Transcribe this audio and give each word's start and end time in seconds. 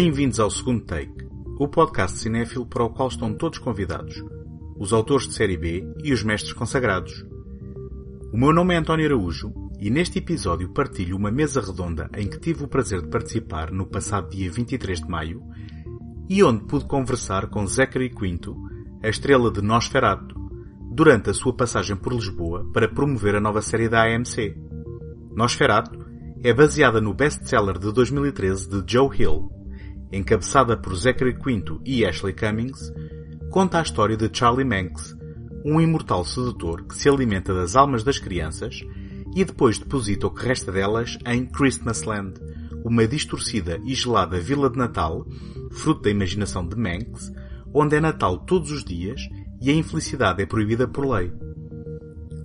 Bem-vindos 0.00 0.38
ao 0.38 0.48
segundo 0.48 0.84
take, 0.84 1.26
o 1.58 1.66
podcast 1.66 2.20
cinéfilo 2.20 2.64
para 2.64 2.84
o 2.84 2.88
qual 2.88 3.08
estão 3.08 3.34
todos 3.34 3.58
convidados, 3.58 4.22
os 4.78 4.92
autores 4.92 5.26
de 5.26 5.34
série 5.34 5.56
B 5.56 5.84
e 6.04 6.12
os 6.12 6.22
mestres 6.22 6.52
consagrados. 6.52 7.26
O 8.32 8.38
meu 8.38 8.52
nome 8.52 8.74
é 8.74 8.76
António 8.76 9.06
Araújo 9.06 9.52
e 9.80 9.90
neste 9.90 10.20
episódio 10.20 10.72
partilho 10.72 11.16
uma 11.16 11.32
mesa 11.32 11.60
redonda 11.60 12.08
em 12.16 12.28
que 12.28 12.38
tive 12.38 12.62
o 12.62 12.68
prazer 12.68 13.02
de 13.02 13.08
participar 13.08 13.72
no 13.72 13.86
passado 13.86 14.30
dia 14.30 14.48
23 14.48 15.00
de 15.00 15.08
maio 15.08 15.42
e 16.28 16.44
onde 16.44 16.64
pude 16.66 16.84
conversar 16.84 17.48
com 17.48 17.66
Zachary 17.66 18.10
Quinto, 18.10 18.56
a 19.02 19.08
estrela 19.08 19.50
de 19.50 19.60
Nosferatu, 19.60 20.32
durante 20.92 21.30
a 21.30 21.34
sua 21.34 21.56
passagem 21.56 21.96
por 21.96 22.12
Lisboa 22.12 22.70
para 22.72 22.88
promover 22.88 23.34
a 23.34 23.40
nova 23.40 23.60
série 23.60 23.88
da 23.88 24.04
AMC. 24.04 24.56
Nosferatu 25.34 26.06
é 26.44 26.54
baseada 26.54 27.00
no 27.00 27.12
best-seller 27.12 27.76
de 27.80 27.92
2013 27.92 28.68
de 28.68 28.92
Joe 28.92 29.10
Hill, 29.20 29.57
encabeçada 30.12 30.76
por 30.76 30.94
Zachary 30.96 31.38
Quinto 31.38 31.80
e 31.84 32.04
Ashley 32.04 32.32
Cummings, 32.32 32.92
conta 33.50 33.78
a 33.78 33.82
história 33.82 34.16
de 34.16 34.30
Charlie 34.32 34.64
Manx, 34.64 35.16
um 35.64 35.80
imortal 35.80 36.24
sedutor 36.24 36.84
que 36.84 36.96
se 36.96 37.08
alimenta 37.08 37.52
das 37.52 37.76
almas 37.76 38.02
das 38.02 38.18
crianças 38.18 38.80
e 39.34 39.44
depois 39.44 39.78
deposita 39.78 40.26
o 40.26 40.30
que 40.30 40.46
resta 40.46 40.72
delas 40.72 41.18
em 41.26 41.46
Christmasland, 41.46 42.34
uma 42.84 43.06
distorcida 43.06 43.78
e 43.84 43.94
gelada 43.94 44.40
vila 44.40 44.70
de 44.70 44.78
Natal, 44.78 45.26
fruto 45.72 46.02
da 46.02 46.10
imaginação 46.10 46.66
de 46.66 46.76
Manx, 46.76 47.32
onde 47.72 47.96
é 47.96 48.00
Natal 48.00 48.38
todos 48.38 48.70
os 48.70 48.84
dias 48.84 49.20
e 49.60 49.70
a 49.70 49.74
infelicidade 49.74 50.42
é 50.42 50.46
proibida 50.46 50.88
por 50.88 51.06
lei. 51.06 51.32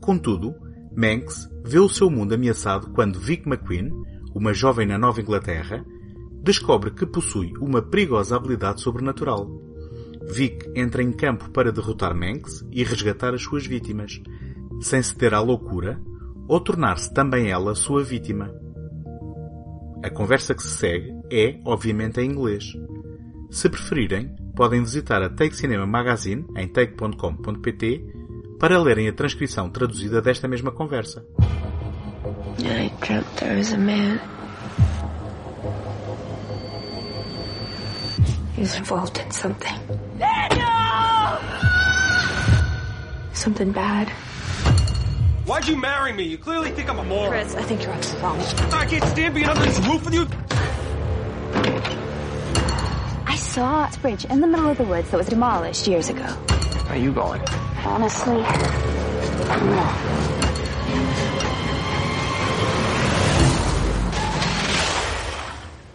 Contudo, 0.02 0.53
Manx 0.95 1.50
vê 1.64 1.80
o 1.80 1.89
seu 1.89 2.09
mundo 2.09 2.33
ameaçado 2.33 2.92
quando 2.92 3.20
Vic 3.20 3.48
McQueen, 3.48 3.89
uma 4.36 4.53
jovem 4.53 4.86
na 4.86 4.98
Nova 4.98 5.22
Inglaterra, 5.22 5.86
descobre 6.44 6.91
que 6.91 7.05
possui 7.05 7.53
uma 7.59 7.81
perigosa 7.81 8.36
habilidade 8.36 8.81
sobrenatural. 8.81 9.49
Vic 10.30 10.69
entra 10.75 11.02
em 11.02 11.11
campo 11.11 11.49
para 11.52 11.72
derrotar 11.72 12.13
Manx 12.13 12.66
e 12.72 12.83
resgatar 12.83 13.33
as 13.33 13.41
suas 13.41 13.66
vítimas, 13.66 14.22
sem 14.81 15.02
ceder 15.02 15.33
à 15.33 15.39
loucura 15.39 16.02
ou 16.47 16.59
tornar-se 16.59 17.14
também 17.14 17.49
ela 17.49 17.73
sua 17.73 18.03
vítima. 18.03 18.53
A 20.03 20.09
conversa 20.09 20.53
que 20.53 20.61
se 20.61 20.69
segue 20.69 21.14
é, 21.31 21.59
obviamente, 21.66 22.19
em 22.19 22.30
inglês. 22.30 22.73
Se 23.49 23.69
preferirem, 23.69 24.36
podem 24.53 24.81
visitar 24.81 25.21
a 25.21 25.30
Take 25.30 25.55
Cinema 25.55 25.88
Magazine 25.88 26.45
em 26.58 26.67
take.com.pt 26.67 28.05
para 28.59 28.81
lerem 28.81 29.08
a 29.08 29.14
transcrição 29.14 29.69
traduzida 29.69 30.21
desta 30.21 30.47
mesma 30.47 30.71
conversa. 30.71 31.25
I 32.59 32.91
dreamt 32.99 33.25
there 33.38 33.58
was 33.58 33.71
a 33.73 33.77
man. 33.77 34.42
He 38.64 38.66
was 38.66 38.78
involved 38.78 39.17
in 39.17 39.30
something. 39.30 39.78
Something 43.33 43.73
bad. 43.73 44.08
Why'd 45.45 45.67
you 45.67 45.75
marry 45.75 46.14
me? 46.14 46.23
You 46.23 46.38
clearly 46.38 46.72
think 46.72 46.89
I'm 46.89 46.97
a 46.97 47.03
moron. 47.03 47.31
Chris, 47.31 47.55
I 47.55 47.64
think 47.64 47.83
you're 47.83 47.92
on 47.92 48.00
the 48.00 48.08
phone. 48.08 48.39
I 48.72 48.86
can't 48.86 49.03
stand 49.03 49.36
being 49.36 49.50
under 49.50 49.66
this 49.66 49.80
roof 49.80 50.05
with 50.05 50.14
you. 50.14 50.28
I 53.28 53.36
saw 53.36 53.83
a 53.83 53.97
bridge 54.00 54.23
in 54.23 54.39
the 54.39 54.47
middle 54.47 54.70
of 54.70 54.77
the 54.77 54.86
woods 54.86 55.11
that 55.11 55.17
was 55.17 55.27
demolished 55.27 55.86
years 55.86 56.08
ago. 56.08 56.23
Where 56.23 56.94
are 56.94 56.95
you 56.95 57.11
going? 57.11 57.42
Honestly, 57.83 58.44
I 58.44 59.58
don't 59.59 59.72
know. 59.72 59.94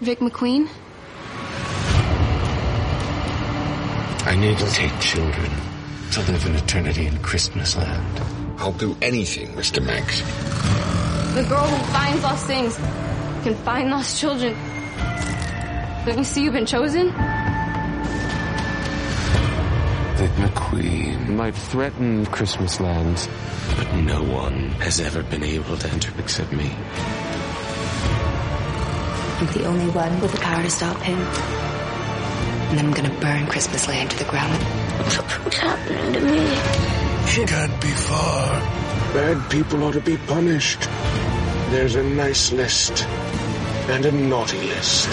Vic 0.02 0.18
McQueen? 0.18 0.68
I 4.38 4.40
need 4.40 4.58
to 4.58 4.70
take 4.70 5.00
children 5.00 5.50
to 6.12 6.20
live 6.30 6.46
in 6.46 6.54
eternity 6.54 7.06
in 7.08 7.18
Christmas 7.18 7.76
land. 7.76 8.20
I'll 8.58 8.70
do 8.70 8.96
anything, 9.02 9.48
Mr. 9.56 9.84
Manx. 9.84 10.20
The 11.34 11.42
girl 11.48 11.66
who 11.66 11.92
finds 11.92 12.22
lost 12.22 12.46
things 12.46 12.76
can 13.42 13.56
find 13.64 13.90
lost 13.90 14.20
children. 14.20 14.54
Don't 16.06 16.18
you 16.18 16.22
see 16.22 16.44
you've 16.44 16.52
been 16.52 16.66
chosen? 16.66 17.06
Vic 20.18 20.30
McQueen 20.38 21.30
might 21.30 21.56
threaten 21.56 22.24
Christmas 22.26 22.78
land, 22.78 23.28
but 23.76 23.92
no 23.92 24.22
one 24.22 24.70
has 24.78 25.00
ever 25.00 25.24
been 25.24 25.42
able 25.42 25.76
to 25.76 25.90
enter 25.90 26.12
except 26.16 26.52
me. 26.52 26.70
I'm 29.40 29.46
the 29.48 29.64
only 29.64 29.88
one 29.90 30.20
with 30.20 30.30
the 30.30 30.38
power 30.38 30.62
to 30.62 30.70
stop 30.70 31.02
him. 31.02 31.67
And 32.70 32.78
I'm 32.80 32.92
gonna 32.92 33.14
burn 33.20 33.46
Christmas 33.46 33.88
Land 33.88 34.10
to 34.10 34.18
the 34.18 34.30
ground. 34.30 34.62
What's 35.42 35.56
happening 35.56 36.12
to 36.12 36.20
me? 36.20 37.28
She 37.28 37.44
can't 37.44 37.80
be 37.80 37.88
far. 37.88 38.60
Bad 39.14 39.50
people 39.50 39.84
ought 39.84 39.92
to 39.92 40.00
be 40.00 40.16
punished. 40.18 40.80
There's 41.70 41.94
a 41.94 42.02
nice 42.02 42.52
list 42.52 43.06
and 43.88 44.04
a 44.04 44.12
naughty 44.12 44.60
list. 44.60 45.08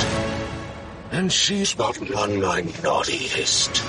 And 1.11 1.31
she's 1.31 1.77
not 1.77 1.97
on 2.11 2.41
my 2.41 2.61
naughty 2.83 3.19
list. 3.19 3.83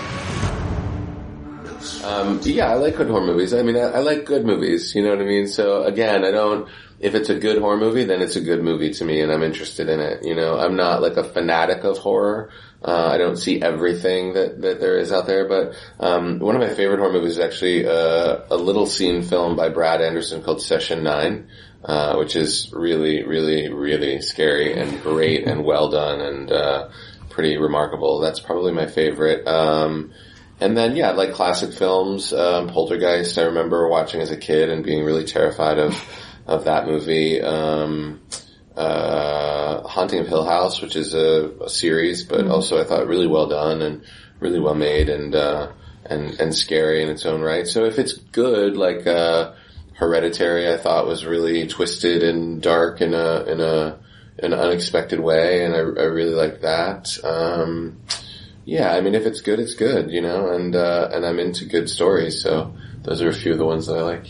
Um, 2.05 2.41
yeah, 2.45 2.71
I 2.71 2.75
like 2.75 2.97
good 2.97 3.09
horror 3.09 3.27
movies. 3.27 3.53
I 3.53 3.63
mean, 3.63 3.77
I, 3.77 3.81
I 3.81 3.99
like 3.99 4.25
good 4.25 4.45
movies. 4.45 4.95
You 4.95 5.03
know 5.03 5.11
what 5.11 5.21
I 5.21 5.25
mean? 5.25 5.49
So 5.49 5.83
again, 5.83 6.25
I 6.25 6.31
don't. 6.31 6.69
If 7.01 7.15
it's 7.15 7.29
a 7.29 7.35
good 7.35 7.61
horror 7.61 7.77
movie, 7.77 8.05
then 8.05 8.23
it's 8.23 8.37
a 8.37 8.41
good 8.41 8.63
movie 8.63 8.93
to 8.95 9.05
me, 9.05 9.21
and 9.21 9.31
I'm 9.31 9.43
interested 9.43 9.89
in 9.89 10.01
it. 10.01 10.25
You 10.25 10.35
know, 10.35 10.59
I'm 10.59 10.77
not 10.77 11.03
like 11.03 11.17
a 11.17 11.25
fanatic 11.25 11.85
of 11.85 11.99
horror. 11.99 12.51
Uh, 12.85 13.09
I 13.13 13.19
don't 13.19 13.37
see 13.37 13.61
everything 13.61 14.35
that 14.35 14.61
that 14.63 14.81
there 14.81 14.99
is 14.99 15.11
out 15.11 15.27
there, 15.27 15.49
but 15.49 15.75
um, 15.99 16.39
one 16.39 16.55
of 16.55 16.61
my 16.61 16.73
favorite 16.75 16.99
horror 16.99 17.13
movies 17.13 17.33
is 17.33 17.39
actually 17.39 17.87
uh, 17.87 18.43
a 18.51 18.57
little 18.57 18.87
seen 18.87 19.23
film 19.23 19.57
by 19.57 19.71
Brad 19.71 20.01
Anderson 20.01 20.43
called 20.43 20.63
Session 20.63 21.03
Nine. 21.03 21.49
Uh, 21.85 22.17
which 22.17 22.35
is 22.35 22.73
really, 22.73 23.23
really, 23.23 23.73
really 23.73 24.21
scary 24.21 24.73
and 24.77 25.01
great 25.03 25.47
and 25.47 25.65
well 25.65 25.89
done 25.89 26.21
and 26.21 26.51
uh, 26.51 26.89
pretty 27.31 27.59
remarkable. 27.59 28.19
That's 28.19 28.41
probably 28.41 28.73
my 28.73 28.87
favorite. 28.87 29.47
Um, 29.47 30.13
and 30.59 30.77
then, 30.77 30.97
yeah, 30.97 31.13
like 31.13 31.33
classic 31.33 31.73
films, 31.73 32.33
um, 32.33 32.69
Poltergeist, 32.71 33.39
I 33.39 33.43
remember 33.43 33.89
watching 33.89 34.21
as 34.21 34.33
a 34.33 34.37
kid 34.37 34.69
and 34.69 34.83
being 34.83 35.05
really 35.05 35.27
terrified 35.27 35.79
of, 35.79 35.95
of 36.49 36.65
that 36.65 36.87
movie. 36.87 37.41
Um, 37.41 38.21
uh, 38.77 39.87
Haunting 39.89 40.21
of 40.21 40.29
Hill 40.29 40.45
House, 40.45 40.83
which 40.83 40.97
is 40.97 41.15
a, 41.15 41.51
a 41.65 41.69
series, 41.69 42.25
but 42.25 42.47
also 42.47 42.81
I 42.81 42.85
thought 42.85 43.07
really 43.07 43.27
well 43.27 43.47
done 43.47 43.83
and 43.83 44.05
really 44.41 44.61
well 44.61 44.75
made 44.75 45.09
and, 45.09 45.35
uh, 45.35 45.73
and, 46.05 46.39
and 46.41 46.55
scary 46.55 47.03
in 47.03 47.09
its 47.09 47.25
own 47.25 47.41
right. 47.41 47.67
So 47.67 47.85
if 47.85 47.99
it's 47.99 48.13
good, 48.15 48.77
like, 48.77 49.07
uh, 49.07 49.53
Hereditary, 49.95 50.71
I 50.71 50.77
thought 50.77 51.07
was 51.07 51.25
really 51.25 51.67
twisted 51.67 52.23
and 52.23 52.61
dark 52.61 53.01
in 53.01 53.15
a, 53.15 53.45
in 53.45 53.61
a, 53.61 53.99
in 54.39 54.53
an 54.53 54.59
unexpected 54.59 55.21
way, 55.21 55.65
and 55.65 55.75
I, 55.75 55.79
I 55.79 56.05
really 56.05 56.35
like 56.35 56.61
that. 56.61 57.17
Um, 57.25 58.03
yeah, 58.67 58.93
I 58.93 59.01
mean, 59.01 59.15
if 59.15 59.25
it's 59.25 59.41
good, 59.41 59.59
it's 59.59 59.75
good, 59.75 60.11
you 60.11 60.21
know, 60.21 60.53
and, 60.53 60.77
uh, 60.77 61.09
and 61.13 61.25
I'm 61.25 61.39
into 61.39 61.65
good 61.65 61.89
stories, 61.89 62.43
so 62.43 62.75
those 63.05 63.23
are 63.23 63.31
a 63.31 63.33
few 63.33 63.53
of 63.53 63.59
the 63.59 63.65
ones 63.65 63.87
that 63.87 63.97
I 63.97 64.03
like. 64.03 64.27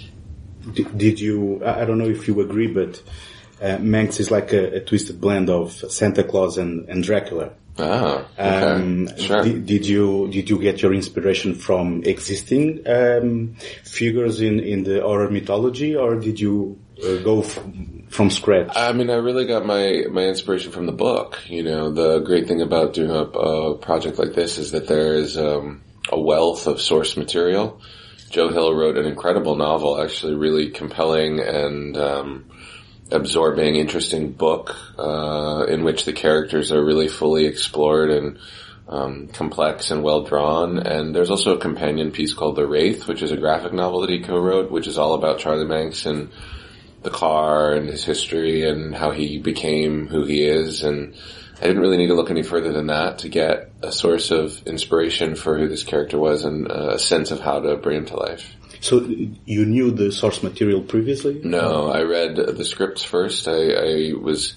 Did, 0.72 0.96
did 0.96 1.20
you, 1.20 1.64
I 1.64 1.82
I 1.82 1.84
don't 1.84 1.98
know 1.98 2.08
if 2.08 2.28
you 2.28 2.40
agree, 2.40 2.68
but 2.68 3.02
uh, 3.60 3.78
Manx 3.78 4.20
is 4.20 4.30
like 4.30 4.52
a, 4.52 4.76
a 4.76 4.80
twisted 4.80 5.20
blend 5.20 5.50
of 5.50 5.72
Santa 5.72 6.24
Claus 6.24 6.58
and, 6.58 6.88
and 6.88 7.02
Dracula. 7.02 7.52
Oh, 7.78 8.26
okay. 8.38 8.42
Um, 8.42 9.08
sure. 9.18 9.42
did, 9.42 9.66
did 9.66 9.86
you 9.86 10.28
did 10.28 10.48
you 10.48 10.58
get 10.58 10.80
your 10.80 10.94
inspiration 10.94 11.54
from 11.54 12.02
existing 12.04 12.88
um, 12.88 13.54
figures 13.84 14.40
in, 14.40 14.60
in 14.60 14.84
the 14.84 15.02
horror 15.02 15.30
mythology, 15.30 15.94
or 15.94 16.14
did 16.16 16.40
you 16.40 16.78
uh, 17.04 17.16
go 17.16 17.42
f- 17.42 17.62
from 18.08 18.30
scratch? 18.30 18.72
I 18.74 18.92
mean, 18.92 19.10
I 19.10 19.16
really 19.16 19.46
got 19.46 19.66
my, 19.66 20.04
my 20.10 20.22
inspiration 20.22 20.72
from 20.72 20.86
the 20.86 20.92
book. 20.92 21.38
You 21.48 21.64
know, 21.64 21.90
the 21.90 22.20
great 22.20 22.48
thing 22.48 22.62
about 22.62 22.94
doing 22.94 23.10
a, 23.10 23.24
a 23.24 23.76
project 23.76 24.18
like 24.18 24.32
this 24.32 24.56
is 24.56 24.70
that 24.70 24.88
there 24.88 25.12
is 25.12 25.36
um, 25.36 25.82
a 26.10 26.18
wealth 26.18 26.66
of 26.66 26.80
source 26.80 27.16
material. 27.16 27.80
Joe 28.30 28.48
Hill 28.48 28.74
wrote 28.74 28.96
an 28.96 29.04
incredible 29.06 29.54
novel, 29.54 30.00
actually 30.02 30.34
really 30.34 30.70
compelling 30.70 31.40
and 31.40 31.96
um, 31.96 32.50
absorbing, 33.10 33.76
interesting 33.76 34.32
book 34.32 34.76
uh, 34.98 35.66
in 35.68 35.84
which 35.84 36.04
the 36.04 36.12
characters 36.12 36.72
are 36.72 36.84
really 36.84 37.08
fully 37.08 37.46
explored 37.46 38.10
and 38.10 38.38
um, 38.88 39.28
complex 39.28 39.90
and 39.90 40.02
well 40.02 40.22
drawn. 40.22 40.78
And 40.78 41.14
there's 41.14 41.30
also 41.30 41.56
a 41.56 41.60
companion 41.60 42.10
piece 42.10 42.32
called 42.32 42.56
The 42.56 42.66
Wraith, 42.66 43.06
which 43.08 43.22
is 43.22 43.32
a 43.32 43.36
graphic 43.36 43.72
novel 43.72 44.00
that 44.00 44.10
he 44.10 44.20
co-wrote, 44.20 44.70
which 44.70 44.86
is 44.86 44.98
all 44.98 45.14
about 45.14 45.38
Charlie 45.38 45.66
Manx 45.66 46.06
and 46.06 46.30
the 47.02 47.10
car 47.10 47.72
and 47.72 47.88
his 47.88 48.04
history 48.04 48.68
and 48.68 48.94
how 48.94 49.12
he 49.12 49.38
became 49.38 50.08
who 50.08 50.24
he 50.24 50.44
is. 50.44 50.82
And 50.82 51.14
I 51.58 51.60
didn't 51.60 51.80
really 51.80 51.96
need 51.96 52.08
to 52.08 52.14
look 52.14 52.30
any 52.30 52.42
further 52.42 52.72
than 52.72 52.88
that 52.88 53.18
to 53.18 53.28
get 53.28 53.70
a 53.82 53.92
source 53.92 54.30
of 54.30 54.66
inspiration 54.66 55.36
for 55.36 55.56
who 55.56 55.68
this 55.68 55.84
character 55.84 56.18
was 56.18 56.44
and 56.44 56.66
a 56.66 56.98
sense 56.98 57.30
of 57.30 57.40
how 57.40 57.60
to 57.60 57.76
bring 57.76 57.98
him 57.98 58.06
to 58.06 58.16
life. 58.16 58.55
So 58.80 59.06
you 59.44 59.64
knew 59.64 59.90
the 59.90 60.12
source 60.12 60.42
material 60.42 60.82
previously? 60.82 61.40
No, 61.42 61.90
I 61.90 62.02
read 62.02 62.36
the 62.36 62.64
scripts 62.64 63.02
first. 63.02 63.48
I, 63.48 63.72
I 63.72 64.12
was 64.14 64.54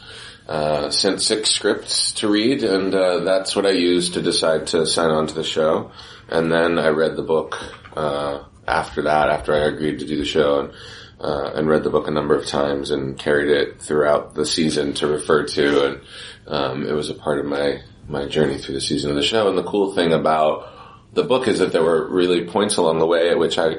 uh, 0.48 0.90
sent 0.90 1.22
six 1.22 1.52
scripts 1.52 2.12
to 2.14 2.28
read, 2.28 2.64
and 2.64 2.94
uh, 2.94 3.20
that's 3.20 3.56
what 3.56 3.66
I 3.66 3.72
used 3.72 4.16
to 4.16 4.22
decide 4.22 4.68
to 4.68 4.86
sign 4.86 5.12
on 5.12 5.28
to 5.28 5.36
the 5.36 5.44
show. 5.44 5.92
And 6.28 6.52
then 6.52 6.80
I 6.80 6.90
read 6.90 7.16
the 7.16 7.24
book 7.24 7.58
uh, 7.96 8.44
after 8.68 9.04
that, 9.04 9.30
after 9.30 9.54
I 9.54 9.68
agreed 9.68 10.00
to 10.00 10.08
do 10.08 10.18
the 10.18 10.26
show, 10.26 10.60
and, 10.60 10.74
uh, 11.20 11.52
and 11.56 11.68
read 11.68 11.84
the 11.84 11.90
book 11.90 12.08
a 12.08 12.12
number 12.12 12.36
of 12.36 12.46
times 12.46 12.92
and 12.92 13.18
carried 13.18 13.50
it 13.50 13.82
throughout 13.82 14.36
the 14.36 14.46
season 14.46 14.94
to 14.96 15.08
refer 15.08 15.46
to, 15.46 15.86
and 15.86 16.02
um, 16.48 16.88
it 16.88 16.94
was 16.94 17.10
a 17.10 17.16
part 17.16 17.40
of 17.40 17.46
my 17.46 17.82
my 18.08 18.26
journey 18.26 18.58
through 18.58 18.74
the 18.74 18.82
season 18.82 19.12
of 19.12 19.16
the 19.16 19.24
show. 19.24 19.50
And 19.50 19.58
the 19.58 19.64
cool 19.64 19.94
thing 19.94 20.14
about 20.14 20.68
the 21.14 21.24
book 21.24 21.48
is 21.48 21.60
that 21.60 21.72
there 21.72 21.84
were 21.84 22.08
really 22.10 22.46
points 22.46 22.78
along 22.78 23.00
the 23.00 23.06
way 23.06 23.30
at 23.30 23.38
which 23.38 23.58
I 23.58 23.78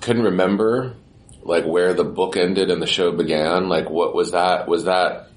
couldn't 0.00 0.24
remember 0.24 0.94
like 1.42 1.64
where 1.64 1.94
the 1.94 2.04
book 2.04 2.36
ended 2.36 2.70
and 2.70 2.82
the 2.82 2.86
show 2.86 3.12
began. 3.12 3.68
Like 3.68 3.88
what 3.88 4.14
was 4.14 4.32
that? 4.32 4.68
Was 4.68 4.84
that 4.84 5.28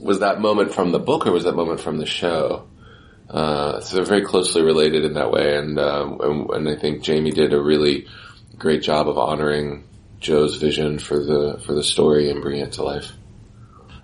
was 0.00 0.20
that 0.20 0.40
moment 0.40 0.74
from 0.74 0.92
the 0.92 0.98
book 0.98 1.26
or 1.26 1.32
was 1.32 1.44
that 1.44 1.54
moment 1.54 1.80
from 1.80 1.98
the 1.98 2.06
show? 2.06 2.66
Uh, 3.28 3.80
so 3.80 3.96
they're 3.96 4.04
very 4.04 4.24
closely 4.24 4.62
related 4.62 5.04
in 5.04 5.14
that 5.14 5.32
way, 5.32 5.56
and, 5.56 5.80
um, 5.80 6.20
and, 6.20 6.50
and 6.50 6.68
I 6.68 6.76
think 6.76 7.02
Jami 7.02 7.32
did 7.32 7.52
a 7.52 7.60
really 7.60 8.06
great 8.56 8.82
job 8.82 9.08
of 9.08 9.18
honoring 9.18 9.82
Joe's 10.20 10.56
vision 10.56 11.00
for 11.00 11.18
the 11.18 11.60
for 11.66 11.74
the 11.74 11.82
story 11.82 12.30
and 12.30 12.40
bringing 12.40 12.62
it 12.62 12.74
to 12.74 12.84
life. 12.84 13.10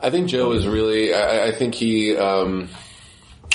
I 0.01 0.11
think 0.11 0.29
Joe 0.29 0.49
was 0.49 0.67
really. 0.67 1.15
I, 1.15 1.47
I 1.47 1.53
think 1.53 1.75
he. 1.75 2.17
Um, 2.17 2.69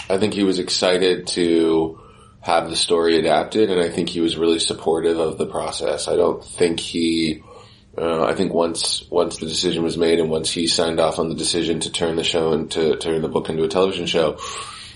I 0.09 0.17
think 0.17 0.33
he 0.33 0.43
was 0.43 0.59
excited 0.59 1.27
to 1.27 1.99
have 2.47 2.69
the 2.69 2.77
story 2.77 3.19
adapted, 3.19 3.69
and 3.69 3.81
I 3.81 3.89
think 3.89 4.07
he 4.07 4.21
was 4.21 4.37
really 4.37 4.59
supportive 4.59 5.19
of 5.19 5.37
the 5.37 5.45
process. 5.45 6.07
I 6.07 6.15
don't 6.15 6.41
think 6.41 6.79
he. 6.79 7.43
Uh, 7.97 8.23
I 8.23 8.35
think 8.35 8.53
once 8.53 9.05
once 9.09 9.37
the 9.37 9.47
decision 9.47 9.83
was 9.83 9.97
made, 9.97 10.21
and 10.21 10.29
once 10.29 10.49
he 10.49 10.65
signed 10.65 11.01
off 11.01 11.19
on 11.19 11.27
the 11.27 11.35
decision 11.35 11.81
to 11.81 11.91
turn 11.91 12.15
the 12.15 12.23
show 12.23 12.53
and 12.53 12.71
to 12.71 12.95
turn 12.95 13.21
the 13.21 13.27
book 13.27 13.49
into 13.49 13.65
a 13.65 13.67
television 13.67 14.05
show, 14.05 14.37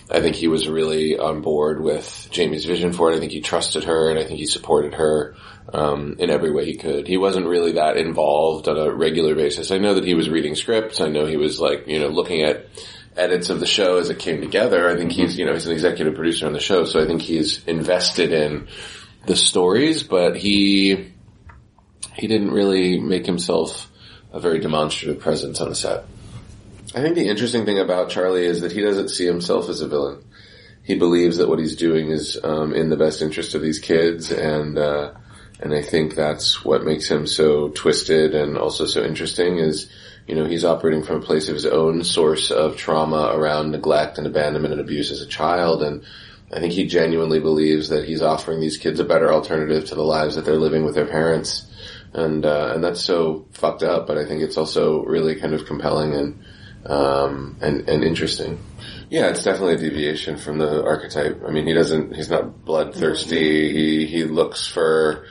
I 0.09 0.21
think 0.21 0.37
he 0.37 0.47
was 0.47 0.69
really 0.69 1.17
on 1.19 1.41
board 1.41 1.83
with 1.83 2.29
Jami's 2.31 2.63
vision 2.63 2.93
for 2.93 3.11
it. 3.11 3.17
I 3.17 3.19
think 3.19 3.33
he 3.33 3.41
trusted 3.41 3.83
her, 3.83 4.09
and 4.09 4.17
I 4.17 4.23
think 4.23 4.39
he 4.39 4.45
supported 4.45 4.93
her 4.93 5.35
um, 5.73 6.15
in 6.19 6.29
every 6.29 6.51
way 6.51 6.63
he 6.63 6.77
could. 6.77 7.05
He 7.05 7.17
wasn't 7.17 7.47
really 7.47 7.73
that 7.73 7.97
involved 7.97 8.69
on 8.69 8.77
a 8.77 8.93
regular 8.93 9.35
basis. 9.35 9.71
I 9.71 9.77
know 9.77 9.95
that 9.95 10.05
he 10.05 10.13
was 10.13 10.29
reading 10.29 10.55
scripts. 10.55 11.01
I 11.01 11.09
know 11.09 11.25
he 11.25 11.35
was 11.35 11.59
like 11.59 11.85
you 11.87 11.99
know 11.99 12.07
looking 12.07 12.43
at 12.43 12.67
edits 13.15 13.49
of 13.49 13.59
the 13.59 13.65
show 13.65 13.97
as 13.97 14.09
it 14.09 14.19
came 14.19 14.41
together. 14.41 14.89
I 14.89 14.95
think 14.95 15.11
he's, 15.11 15.37
you 15.37 15.45
know, 15.45 15.53
he's 15.53 15.67
an 15.67 15.73
executive 15.73 16.15
producer 16.15 16.47
on 16.47 16.53
the 16.53 16.59
show, 16.59 16.85
so 16.85 17.01
I 17.01 17.07
think 17.07 17.21
he's 17.21 17.63
invested 17.65 18.31
in 18.31 18.67
the 19.25 19.35
stories, 19.35 20.03
but 20.03 20.35
he, 20.35 21.11
he 22.15 22.27
didn't 22.27 22.51
really 22.51 22.99
make 22.99 23.25
himself 23.25 23.91
a 24.31 24.39
very 24.39 24.59
demonstrative 24.59 25.21
presence 25.21 25.59
on 25.61 25.69
the 25.69 25.75
set. 25.75 26.05
I 26.93 27.01
think 27.01 27.15
the 27.15 27.29
interesting 27.29 27.65
thing 27.65 27.79
about 27.79 28.09
Charlie 28.09 28.45
is 28.45 28.61
that 28.61 28.71
he 28.71 28.81
doesn't 28.81 29.09
see 29.09 29.25
himself 29.25 29.69
as 29.69 29.81
a 29.81 29.87
villain. 29.87 30.23
He 30.83 30.95
believes 30.95 31.37
that 31.37 31.47
what 31.47 31.59
he's 31.59 31.75
doing 31.75 32.09
is 32.09 32.37
um, 32.43 32.73
in 32.73 32.89
the 32.89 32.97
best 32.97 33.21
interest 33.21 33.55
of 33.55 33.61
these 33.61 33.79
kids, 33.79 34.31
and 34.31 34.77
uh, 34.77 35.13
and 35.59 35.73
I 35.73 35.83
think 35.83 36.15
that's 36.15 36.65
what 36.65 36.83
makes 36.83 37.07
him 37.07 37.27
so 37.27 37.69
twisted 37.69 38.33
and 38.33 38.57
also 38.57 38.85
so 38.85 39.03
interesting. 39.03 39.59
Is 39.59 39.89
you 40.31 40.37
know, 40.37 40.45
he's 40.45 40.63
operating 40.63 41.03
from 41.03 41.17
a 41.17 41.25
place 41.25 41.49
of 41.49 41.55
his 41.55 41.65
own 41.65 42.05
source 42.05 42.51
of 42.51 42.77
trauma 42.77 43.31
around 43.33 43.71
neglect 43.71 44.17
and 44.17 44.25
abandonment 44.25 44.71
and 44.71 44.79
abuse 44.79 45.11
as 45.11 45.19
a 45.19 45.27
child. 45.27 45.83
And 45.83 46.05
I 46.53 46.61
think 46.61 46.71
he 46.71 46.87
genuinely 46.87 47.41
believes 47.41 47.89
that 47.89 48.05
he's 48.05 48.21
offering 48.21 48.61
these 48.61 48.77
kids 48.77 49.01
a 49.01 49.03
better 49.03 49.33
alternative 49.33 49.83
to 49.89 49.95
the 49.95 50.03
lives 50.03 50.35
that 50.35 50.45
they're 50.45 50.55
living 50.55 50.85
with 50.85 50.95
their 50.95 51.05
parents. 51.05 51.69
And, 52.13 52.45
uh, 52.45 52.71
and 52.73 52.81
that's 52.81 53.01
so 53.01 53.45
fucked 53.51 53.83
up, 53.83 54.07
but 54.07 54.17
I 54.17 54.25
think 54.25 54.41
it's 54.41 54.55
also 54.55 55.03
really 55.03 55.35
kind 55.35 55.53
of 55.53 55.65
compelling 55.65 56.13
and, 56.13 56.43
um, 56.85 57.57
and, 57.59 57.89
and 57.89 58.01
interesting. 58.01 58.57
Yeah, 59.09 59.31
it's 59.31 59.43
definitely 59.43 59.73
a 59.73 59.89
deviation 59.89 60.37
from 60.37 60.59
the 60.59 60.81
archetype. 60.81 61.43
I 61.45 61.51
mean, 61.51 61.67
he 61.67 61.73
doesn't, 61.73 62.15
he's 62.15 62.29
not 62.29 62.63
bloodthirsty. 62.63 63.73
He, 63.73 64.05
he 64.05 64.23
looks 64.23 64.65
for, 64.65 65.25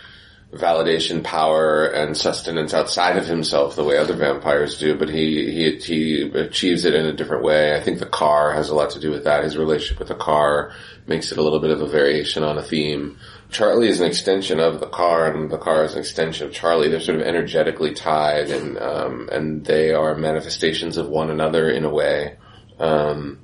validation, 0.52 1.22
power, 1.22 1.86
and 1.86 2.16
sustenance 2.16 2.74
outside 2.74 3.16
of 3.16 3.26
himself 3.26 3.76
the 3.76 3.84
way 3.84 3.96
other 3.96 4.16
vampires 4.16 4.78
do, 4.78 4.96
but 4.96 5.08
he, 5.08 5.50
he, 5.52 5.78
he 5.78 6.22
achieves 6.22 6.84
it 6.84 6.94
in 6.94 7.06
a 7.06 7.12
different 7.12 7.44
way. 7.44 7.76
I 7.76 7.80
think 7.80 8.00
the 8.00 8.06
car 8.06 8.52
has 8.52 8.68
a 8.68 8.74
lot 8.74 8.90
to 8.90 9.00
do 9.00 9.12
with 9.12 9.24
that. 9.24 9.44
His 9.44 9.56
relationship 9.56 10.00
with 10.00 10.08
the 10.08 10.16
car 10.16 10.72
makes 11.06 11.30
it 11.30 11.38
a 11.38 11.42
little 11.42 11.60
bit 11.60 11.70
of 11.70 11.80
a 11.80 11.86
variation 11.86 12.42
on 12.42 12.58
a 12.58 12.62
theme. 12.62 13.16
Charlie 13.50 13.88
is 13.88 14.00
an 14.00 14.06
extension 14.06 14.58
of 14.58 14.80
the 14.80 14.88
car, 14.88 15.32
and 15.32 15.50
the 15.50 15.58
car 15.58 15.84
is 15.84 15.94
an 15.94 16.00
extension 16.00 16.46
of 16.46 16.52
Charlie. 16.52 16.88
They're 16.88 17.00
sort 17.00 17.20
of 17.20 17.26
energetically 17.26 17.94
tied, 17.94 18.50
and 18.50 18.78
um, 18.78 19.28
and 19.32 19.64
they 19.64 19.92
are 19.92 20.14
manifestations 20.14 20.96
of 20.96 21.08
one 21.08 21.30
another 21.30 21.68
in 21.68 21.84
a 21.84 21.90
way. 21.90 22.36
Um, 22.78 23.40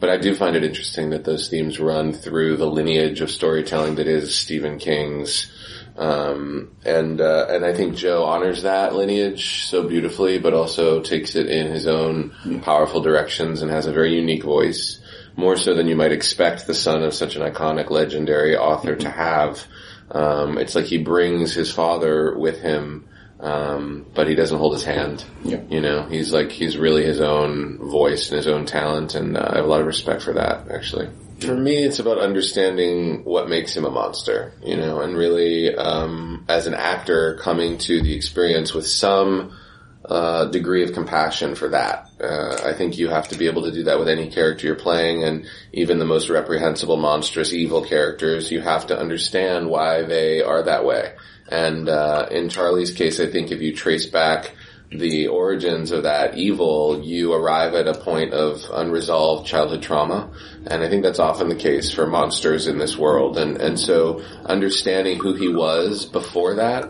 but 0.00 0.10
I 0.10 0.16
do 0.16 0.34
find 0.34 0.56
it 0.56 0.64
interesting 0.64 1.10
that 1.10 1.24
those 1.24 1.48
themes 1.48 1.78
run 1.78 2.12
through 2.12 2.56
the 2.56 2.66
lineage 2.66 3.20
of 3.20 3.30
storytelling 3.30 3.96
that 3.96 4.06
is 4.06 4.36
Stephen 4.36 4.78
King's 4.78 5.50
um, 5.96 6.72
and 6.84 7.20
uh, 7.20 7.46
and 7.50 7.64
I 7.64 7.72
think 7.72 7.94
Joe 7.94 8.24
honors 8.24 8.62
that 8.62 8.94
lineage 8.94 9.66
so 9.66 9.86
beautifully, 9.86 10.38
but 10.38 10.52
also 10.52 11.00
takes 11.00 11.36
it 11.36 11.46
in 11.46 11.70
his 11.70 11.86
own 11.86 12.60
powerful 12.62 13.00
directions 13.00 13.62
and 13.62 13.70
has 13.70 13.86
a 13.86 13.92
very 13.92 14.14
unique 14.16 14.42
voice, 14.42 15.00
more 15.36 15.56
so 15.56 15.74
than 15.74 15.86
you 15.86 15.94
might 15.94 16.12
expect 16.12 16.66
the 16.66 16.74
son 16.74 17.04
of 17.04 17.14
such 17.14 17.36
an 17.36 17.42
iconic, 17.42 17.90
legendary 17.90 18.56
author 18.56 18.96
to 18.96 19.10
have. 19.10 19.64
Um, 20.10 20.58
it's 20.58 20.74
like 20.74 20.86
he 20.86 20.98
brings 20.98 21.54
his 21.54 21.70
father 21.70 22.36
with 22.36 22.60
him, 22.60 23.06
um, 23.40 24.06
but 24.14 24.28
he 24.28 24.34
doesn't 24.34 24.58
hold 24.58 24.74
his 24.74 24.84
hand. 24.84 25.24
Yeah. 25.42 25.60
You 25.68 25.80
know, 25.80 26.06
he's 26.06 26.32
like 26.32 26.50
he's 26.50 26.76
really 26.76 27.04
his 27.04 27.20
own 27.20 27.78
voice 27.78 28.30
and 28.30 28.36
his 28.36 28.46
own 28.46 28.66
talent, 28.66 29.14
and 29.14 29.36
uh, 29.36 29.48
I 29.52 29.56
have 29.56 29.64
a 29.64 29.68
lot 29.68 29.80
of 29.80 29.86
respect 29.86 30.22
for 30.22 30.34
that. 30.34 30.70
Actually. 30.70 31.08
For 31.40 31.56
me, 31.56 31.84
it's 31.84 31.98
about 31.98 32.18
understanding 32.18 33.24
what 33.24 33.48
makes 33.48 33.76
him 33.76 33.84
a 33.84 33.90
monster, 33.90 34.54
you 34.62 34.76
know, 34.76 35.00
and 35.00 35.16
really, 35.16 35.74
um, 35.74 36.44
as 36.48 36.66
an 36.66 36.74
actor, 36.74 37.36
coming 37.42 37.76
to 37.78 38.00
the 38.00 38.14
experience 38.14 38.72
with 38.72 38.86
some 38.86 39.52
uh, 40.08 40.46
degree 40.46 40.84
of 40.84 40.92
compassion 40.92 41.54
for 41.54 41.70
that. 41.70 42.08
Uh, 42.20 42.56
I 42.64 42.72
think 42.72 42.98
you 42.98 43.08
have 43.08 43.28
to 43.28 43.38
be 43.38 43.46
able 43.46 43.62
to 43.62 43.72
do 43.72 43.84
that 43.84 43.98
with 43.98 44.08
any 44.08 44.30
character 44.30 44.66
you're 44.66 44.76
playing, 44.76 45.24
and 45.24 45.46
even 45.72 45.98
the 45.98 46.04
most 46.04 46.30
reprehensible, 46.30 46.96
monstrous, 46.96 47.52
evil 47.52 47.84
characters. 47.84 48.50
You 48.50 48.60
have 48.60 48.86
to 48.86 48.98
understand 48.98 49.68
why 49.68 50.02
they 50.02 50.40
are 50.40 50.62
that 50.62 50.84
way. 50.84 51.14
And 51.48 51.88
uh, 51.88 52.28
in 52.30 52.48
Charlie's 52.48 52.90
case, 52.90 53.20
I 53.20 53.26
think 53.26 53.50
if 53.50 53.60
you 53.60 53.74
trace 53.74 54.06
back 54.06 54.54
the 54.90 55.26
origins 55.26 55.90
of 55.90 56.04
that 56.04 56.36
evil, 56.36 57.02
you 57.02 57.32
arrive 57.32 57.74
at 57.74 57.88
a 57.88 57.94
point 57.94 58.32
of 58.32 58.62
unresolved 58.72 59.46
childhood 59.46 59.82
trauma. 59.82 60.30
And 60.66 60.82
I 60.82 60.88
think 60.88 61.02
that's 61.02 61.18
often 61.18 61.48
the 61.48 61.56
case 61.56 61.90
for 61.90 62.06
monsters 62.06 62.66
in 62.66 62.78
this 62.78 62.96
world. 62.96 63.36
And, 63.36 63.60
and 63.60 63.78
so 63.78 64.22
understanding 64.44 65.18
who 65.18 65.34
he 65.34 65.48
was 65.48 66.06
before 66.06 66.54
that, 66.56 66.84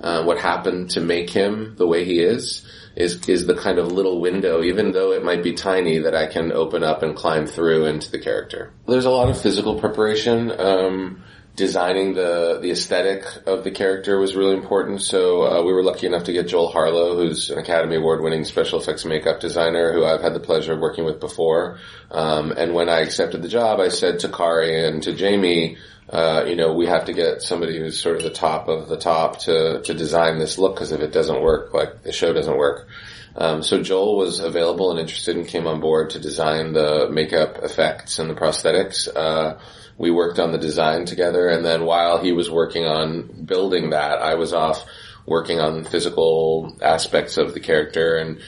uh, 0.00 0.24
what 0.24 0.38
happened 0.38 0.90
to 0.90 1.00
make 1.00 1.30
him 1.30 1.74
the 1.76 1.86
way 1.86 2.04
he 2.04 2.20
is, 2.20 2.66
is, 2.96 3.28
is 3.28 3.46
the 3.46 3.54
kind 3.54 3.78
of 3.78 3.92
little 3.92 4.20
window, 4.20 4.62
even 4.62 4.92
though 4.92 5.12
it 5.12 5.24
might 5.24 5.42
be 5.42 5.52
tiny, 5.52 5.98
that 5.98 6.14
I 6.14 6.26
can 6.26 6.52
open 6.52 6.82
up 6.82 7.02
and 7.02 7.14
climb 7.14 7.46
through 7.46 7.86
into 7.86 8.10
the 8.10 8.18
character. 8.18 8.72
There's 8.86 9.04
a 9.04 9.10
lot 9.10 9.28
of 9.28 9.40
physical 9.40 9.78
preparation. 9.78 10.50
Um, 10.58 11.22
designing 11.60 12.14
the 12.14 12.58
the 12.62 12.70
aesthetic 12.70 13.22
of 13.46 13.64
the 13.64 13.70
character 13.70 14.18
was 14.18 14.34
really 14.34 14.56
important. 14.56 15.02
So 15.02 15.42
uh, 15.42 15.62
we 15.62 15.74
were 15.74 15.82
lucky 15.82 16.06
enough 16.06 16.24
to 16.24 16.32
get 16.32 16.48
Joel 16.48 16.72
Harlow, 16.72 17.16
who's 17.16 17.50
an 17.50 17.58
Academy 17.58 17.96
Award 17.96 18.22
winning 18.22 18.46
special 18.46 18.80
effects 18.80 19.04
makeup 19.04 19.40
designer, 19.40 19.92
who 19.92 20.02
I've 20.02 20.22
had 20.22 20.32
the 20.32 20.40
pleasure 20.40 20.72
of 20.72 20.80
working 20.80 21.04
with 21.04 21.20
before. 21.20 21.78
Um, 22.10 22.50
and 22.52 22.72
when 22.72 22.88
I 22.88 23.00
accepted 23.00 23.42
the 23.42 23.48
job, 23.48 23.78
I 23.78 23.88
said 23.88 24.20
to 24.20 24.30
Kari 24.30 24.86
and 24.86 25.02
to 25.02 25.12
Jami. 25.12 25.76
Uh, 26.08 26.44
you 26.48 26.56
know, 26.56 26.72
we 26.72 26.86
have 26.86 27.04
to 27.04 27.12
get 27.12 27.42
somebody 27.42 27.78
who's 27.78 28.00
sort 28.00 28.16
of 28.16 28.22
the 28.22 28.30
top 28.30 28.66
of 28.66 28.88
the 28.88 28.96
top 28.96 29.38
to, 29.40 29.82
to 29.82 29.94
design 29.94 30.38
this 30.38 30.58
look 30.58 30.74
because 30.74 30.92
if 30.92 31.02
it 31.02 31.12
doesn't 31.12 31.42
work, 31.42 31.74
like 31.74 32.02
the 32.02 32.10
show 32.10 32.32
doesn't 32.32 32.56
work. 32.56 32.88
Um, 33.36 33.62
so 33.62 33.82
Joel 33.82 34.16
was 34.16 34.40
available 34.40 34.90
and 34.90 34.98
interested 34.98 35.36
and 35.36 35.46
came 35.46 35.66
on 35.68 35.78
board 35.78 36.10
to 36.10 36.18
design 36.18 36.72
the 36.72 37.08
makeup 37.10 37.58
effects 37.62 38.18
and 38.18 38.28
the 38.28 38.34
prosthetics. 38.34 39.08
Uh, 39.14 39.58
we 40.00 40.10
worked 40.10 40.38
on 40.38 40.50
the 40.50 40.58
design 40.58 41.04
together 41.04 41.46
and 41.48 41.62
then 41.62 41.84
while 41.84 42.22
he 42.22 42.32
was 42.32 42.50
working 42.50 42.86
on 42.86 43.44
building 43.44 43.90
that, 43.90 44.22
I 44.22 44.34
was 44.34 44.54
off 44.54 44.86
working 45.26 45.60
on 45.60 45.84
physical 45.84 46.74
aspects 46.80 47.36
of 47.36 47.52
the 47.52 47.60
character 47.60 48.16
and 48.16 48.40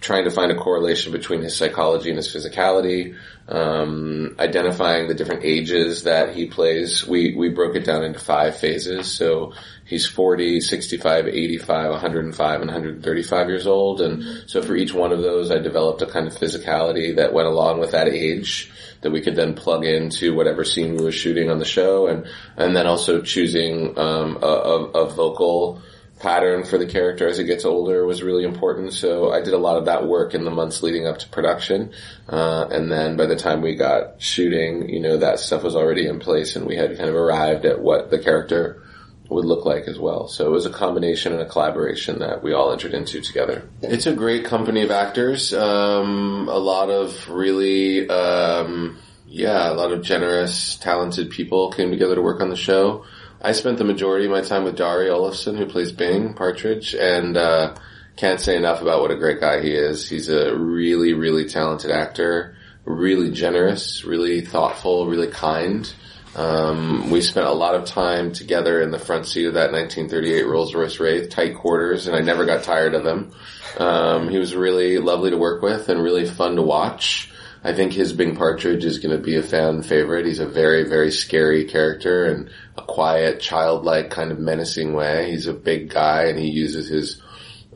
trying 0.00 0.24
to 0.24 0.30
find 0.30 0.50
a 0.50 0.56
correlation 0.56 1.12
between 1.12 1.42
his 1.42 1.54
psychology 1.54 2.08
and 2.08 2.16
his 2.16 2.34
physicality, 2.34 3.16
um, 3.48 4.34
identifying 4.38 5.08
the 5.08 5.14
different 5.14 5.44
ages 5.44 6.04
that 6.04 6.34
he 6.34 6.46
plays. 6.46 7.06
We, 7.06 7.34
we 7.36 7.50
broke 7.50 7.76
it 7.76 7.84
down 7.84 8.02
into 8.04 8.18
five 8.18 8.56
phases. 8.56 9.12
So 9.12 9.52
he's 9.84 10.06
40, 10.06 10.60
65, 10.60 11.28
85, 11.28 11.90
105, 11.90 12.60
and 12.60 12.70
135 12.70 13.48
years 13.48 13.66
old. 13.66 14.00
And 14.00 14.48
so 14.48 14.62
for 14.62 14.74
each 14.74 14.94
one 14.94 15.12
of 15.12 15.20
those, 15.20 15.50
I 15.50 15.58
developed 15.58 16.00
a 16.00 16.06
kind 16.06 16.26
of 16.26 16.34
physicality 16.34 17.16
that 17.16 17.34
went 17.34 17.48
along 17.48 17.80
with 17.80 17.90
that 17.90 18.08
age 18.08 18.72
that 19.02 19.10
we 19.10 19.20
could 19.20 19.36
then 19.36 19.54
plug 19.54 19.84
into 19.84 20.34
whatever 20.34 20.64
scene 20.64 20.96
we 20.96 21.04
were 21.04 21.12
shooting 21.12 21.50
on 21.50 21.58
the 21.58 21.64
show. 21.64 22.06
And, 22.06 22.26
and 22.56 22.74
then 22.74 22.86
also 22.86 23.20
choosing, 23.20 23.98
um, 23.98 24.38
a, 24.42 24.46
a, 24.46 24.84
a 24.92 25.10
vocal, 25.10 25.82
pattern 26.20 26.64
for 26.64 26.78
the 26.78 26.86
character 26.86 27.26
as 27.26 27.38
it 27.38 27.44
gets 27.44 27.64
older 27.64 28.04
was 28.06 28.22
really 28.22 28.44
important. 28.44 28.92
So 28.92 29.32
I 29.32 29.40
did 29.40 29.54
a 29.54 29.58
lot 29.58 29.78
of 29.78 29.86
that 29.86 30.06
work 30.06 30.34
in 30.34 30.44
the 30.44 30.50
months 30.50 30.82
leading 30.82 31.06
up 31.06 31.18
to 31.18 31.28
production. 31.28 31.92
Uh, 32.28 32.68
and 32.70 32.92
then 32.92 33.16
by 33.16 33.26
the 33.26 33.36
time 33.36 33.62
we 33.62 33.74
got 33.74 34.20
shooting, 34.20 34.88
you 34.88 35.00
know, 35.00 35.16
that 35.16 35.40
stuff 35.40 35.62
was 35.62 35.74
already 35.74 36.06
in 36.06 36.20
place 36.20 36.56
and 36.56 36.66
we 36.66 36.76
had 36.76 36.96
kind 36.96 37.08
of 37.08 37.16
arrived 37.16 37.64
at 37.64 37.80
what 37.80 38.10
the 38.10 38.18
character 38.18 38.82
would 39.30 39.44
look 39.44 39.64
like 39.64 39.84
as 39.84 39.98
well. 39.98 40.28
So 40.28 40.46
it 40.46 40.50
was 40.50 40.66
a 40.66 40.70
combination 40.70 41.32
and 41.32 41.40
a 41.40 41.48
collaboration 41.48 42.18
that 42.18 42.42
we 42.42 42.52
all 42.52 42.72
entered 42.72 42.92
into 42.92 43.20
together. 43.20 43.68
It's 43.80 44.06
a 44.06 44.12
great 44.12 44.44
company 44.44 44.82
of 44.82 44.90
actors. 44.90 45.54
Um, 45.54 46.48
a 46.48 46.58
lot 46.58 46.90
of 46.90 47.28
really, 47.30 48.08
um, 48.10 48.98
yeah, 49.26 49.70
a 49.70 49.74
lot 49.74 49.92
of 49.92 50.02
generous, 50.02 50.76
talented 50.76 51.30
people 51.30 51.70
came 51.70 51.90
together 51.90 52.16
to 52.16 52.22
work 52.22 52.40
on 52.40 52.50
the 52.50 52.56
show. 52.56 53.04
I 53.42 53.52
spent 53.52 53.78
the 53.78 53.84
majority 53.84 54.26
of 54.26 54.32
my 54.32 54.42
time 54.42 54.64
with 54.64 54.76
Darri 54.76 55.08
Olafsson, 55.08 55.56
who 55.56 55.66
plays 55.66 55.92
Bing 55.92 56.34
Partridge, 56.34 56.94
and 56.94 57.36
uh, 57.36 57.74
can't 58.16 58.40
say 58.40 58.56
enough 58.56 58.82
about 58.82 59.00
what 59.00 59.10
a 59.10 59.16
great 59.16 59.40
guy 59.40 59.62
he 59.62 59.72
is. 59.72 60.08
He's 60.08 60.28
a 60.28 60.54
really, 60.54 61.14
really 61.14 61.46
talented 61.46 61.90
actor, 61.90 62.56
really 62.84 63.30
generous, 63.30 64.04
really 64.04 64.42
thoughtful, 64.42 65.06
really 65.06 65.28
kind. 65.28 65.90
Um, 66.36 67.10
we 67.10 67.22
spent 67.22 67.46
a 67.46 67.52
lot 67.52 67.74
of 67.74 67.86
time 67.86 68.32
together 68.32 68.80
in 68.82 68.90
the 68.90 68.98
front 68.98 69.26
seat 69.26 69.46
of 69.46 69.54
that 69.54 69.72
1938 69.72 70.46
Rolls 70.46 70.74
Royce 70.74 71.00
Wraith, 71.00 71.30
tight 71.30 71.56
quarters, 71.56 72.06
and 72.06 72.14
I 72.14 72.20
never 72.20 72.44
got 72.44 72.62
tired 72.62 72.94
of 72.94 73.04
him. 73.04 73.32
Um, 73.78 74.28
he 74.28 74.38
was 74.38 74.54
really 74.54 74.98
lovely 74.98 75.30
to 75.30 75.38
work 75.38 75.62
with 75.62 75.88
and 75.88 76.02
really 76.02 76.26
fun 76.26 76.56
to 76.56 76.62
watch. 76.62 77.29
I 77.62 77.74
think 77.74 77.92
his 77.92 78.12
Bing 78.12 78.36
Partridge 78.36 78.84
is 78.84 78.98
going 79.00 79.16
to 79.16 79.22
be 79.22 79.36
a 79.36 79.42
fan 79.42 79.82
favorite. 79.82 80.24
He's 80.24 80.38
a 80.38 80.48
very, 80.48 80.88
very 80.88 81.10
scary 81.10 81.66
character 81.66 82.24
and 82.24 82.50
a 82.76 82.82
quiet, 82.82 83.40
childlike 83.40 84.10
kind 84.10 84.32
of 84.32 84.38
menacing 84.38 84.94
way. 84.94 85.30
He's 85.30 85.46
a 85.46 85.52
big 85.52 85.90
guy 85.90 86.24
and 86.24 86.38
he 86.38 86.48
uses 86.48 86.88
his, 86.88 87.20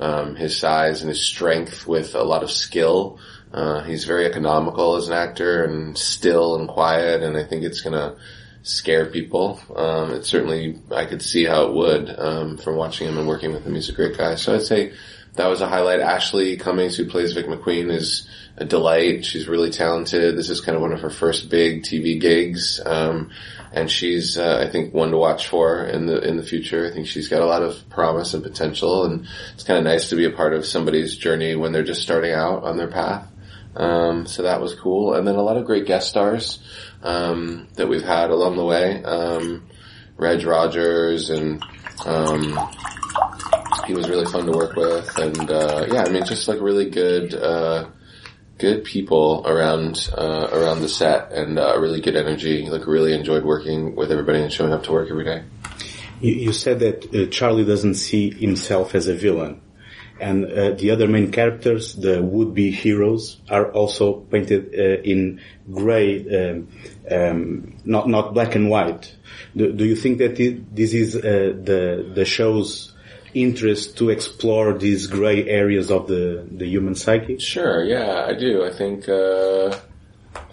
um, 0.00 0.36
his 0.36 0.56
size 0.56 1.02
and 1.02 1.10
his 1.10 1.20
strength 1.20 1.86
with 1.86 2.14
a 2.14 2.22
lot 2.22 2.42
of 2.42 2.50
skill. 2.50 3.18
Uh, 3.52 3.82
he's 3.82 4.04
very 4.04 4.24
economical 4.24 4.96
as 4.96 5.08
an 5.08 5.14
actor 5.14 5.64
and 5.64 5.98
still 5.98 6.56
and 6.56 6.68
quiet 6.68 7.22
and 7.22 7.36
I 7.36 7.44
think 7.44 7.62
it's 7.62 7.82
gonna 7.82 8.16
scare 8.62 9.06
people. 9.06 9.60
Um, 9.76 10.12
it 10.12 10.24
certainly, 10.24 10.80
I 10.90 11.04
could 11.04 11.20
see 11.20 11.44
how 11.44 11.66
it 11.66 11.74
would, 11.74 12.18
um, 12.18 12.56
from 12.56 12.76
watching 12.76 13.06
him 13.06 13.18
and 13.18 13.28
working 13.28 13.52
with 13.52 13.64
him. 13.64 13.74
He's 13.74 13.90
a 13.90 13.92
great 13.92 14.16
guy. 14.16 14.36
So 14.36 14.54
I'd 14.54 14.62
say 14.62 14.94
that 15.36 15.48
was 15.48 15.60
a 15.60 15.68
highlight. 15.68 16.00
Ashleigh 16.00 16.58
Cummings, 16.60 16.96
who 16.96 17.06
plays 17.06 17.32
Vic 17.32 17.46
McQueen, 17.46 17.90
is 17.92 18.28
a 18.56 18.64
delight. 18.64 19.24
She's 19.24 19.48
really 19.48 19.70
talented. 19.70 20.36
This 20.36 20.48
is 20.48 20.60
kind 20.60 20.76
of 20.76 20.82
one 20.82 20.92
of 20.92 21.00
her 21.00 21.10
first 21.10 21.50
big 21.50 21.82
TV 21.82 22.20
gigs. 22.20 22.80
Um, 22.84 23.30
and 23.72 23.90
she's, 23.90 24.38
uh, 24.38 24.64
I 24.64 24.70
think, 24.70 24.94
one 24.94 25.10
to 25.10 25.16
watch 25.16 25.48
for 25.48 25.84
in 25.84 26.06
the, 26.06 26.20
in 26.20 26.36
the 26.36 26.44
future. 26.44 26.86
I 26.86 26.94
think 26.94 27.08
she's 27.08 27.28
got 27.28 27.42
a 27.42 27.46
lot 27.46 27.62
of 27.62 27.88
promise 27.90 28.32
and 28.32 28.44
potential 28.44 29.04
and 29.04 29.26
it's 29.54 29.64
kind 29.64 29.78
of 29.78 29.84
nice 29.84 30.10
to 30.10 30.16
be 30.16 30.24
a 30.24 30.30
part 30.30 30.54
of 30.54 30.64
somebody's 30.64 31.16
journey 31.16 31.56
when 31.56 31.72
they're 31.72 31.82
just 31.82 32.02
starting 32.02 32.32
out 32.32 32.62
on 32.62 32.76
their 32.76 32.86
path. 32.86 33.28
Um, 33.74 34.26
so 34.26 34.44
that 34.44 34.60
was 34.60 34.76
cool. 34.76 35.14
And 35.14 35.26
then 35.26 35.34
a 35.34 35.42
lot 35.42 35.56
of 35.56 35.64
great 35.64 35.86
guest 35.86 36.08
stars, 36.08 36.60
um, 37.02 37.66
that 37.74 37.88
we've 37.88 38.04
had 38.04 38.30
along 38.30 38.56
the 38.56 38.64
way. 38.64 39.02
Um, 39.02 39.66
Reg 40.16 40.44
Rogers 40.44 41.30
and, 41.30 41.60
um, 42.06 42.56
he 43.86 43.94
was 43.94 44.08
really 44.08 44.26
fun 44.26 44.46
to 44.46 44.52
work 44.52 44.76
with 44.76 45.18
and, 45.18 45.50
uh, 45.50 45.86
yeah, 45.90 46.04
I 46.04 46.08
mean, 46.10 46.24
just 46.24 46.48
like 46.48 46.60
really 46.60 46.90
good, 46.90 47.34
uh, 47.34 47.88
good 48.58 48.84
people 48.84 49.44
around 49.46 50.08
uh, 50.16 50.48
around 50.52 50.80
the 50.80 50.88
set 50.88 51.32
and 51.32 51.58
uh, 51.58 51.78
really 51.78 52.00
good 52.00 52.16
energy. 52.16 52.68
Like 52.68 52.86
really 52.86 53.14
enjoyed 53.14 53.44
working 53.44 53.96
with 53.96 54.12
everybody 54.12 54.42
and 54.42 54.52
showing 54.52 54.72
up 54.72 54.84
to 54.84 54.92
work 54.92 55.10
every 55.10 55.24
day. 55.24 55.42
You, 56.20 56.34
you 56.34 56.52
said 56.52 56.80
that 56.80 57.14
uh, 57.14 57.30
Charlie 57.30 57.64
doesn't 57.64 57.94
see 57.94 58.30
himself 58.30 58.94
as 58.94 59.08
a 59.08 59.14
villain, 59.14 59.60
and 60.20 60.44
uh, 60.44 60.70
the 60.72 60.92
other 60.92 61.08
main 61.08 61.32
characters, 61.32 61.94
the 61.96 62.22
would-be 62.22 62.70
heroes, 62.70 63.40
are 63.50 63.72
also 63.72 64.20
painted 64.20 64.74
uh, 64.78 65.02
in 65.02 65.40
grey, 65.72 66.24
um, 66.38 66.68
um, 67.10 67.76
not 67.84 68.08
not 68.08 68.34
black 68.34 68.54
and 68.54 68.70
white. 68.70 69.14
Do, 69.56 69.72
do 69.72 69.84
you 69.84 69.96
think 69.96 70.18
that 70.18 70.36
this 70.36 70.94
is 70.94 71.14
the 71.14 72.12
the 72.14 72.24
show's 72.24 72.93
interest 73.34 73.98
to 73.98 74.10
explore 74.10 74.72
these 74.78 75.06
gray 75.06 75.48
areas 75.48 75.90
of 75.90 76.06
the, 76.06 76.46
the 76.50 76.66
human 76.66 76.94
psyche? 76.94 77.38
Sure, 77.38 77.84
yeah, 77.84 78.24
I 78.26 78.34
do. 78.34 78.64
I 78.64 78.70
think, 78.70 79.08
uh, 79.08 79.76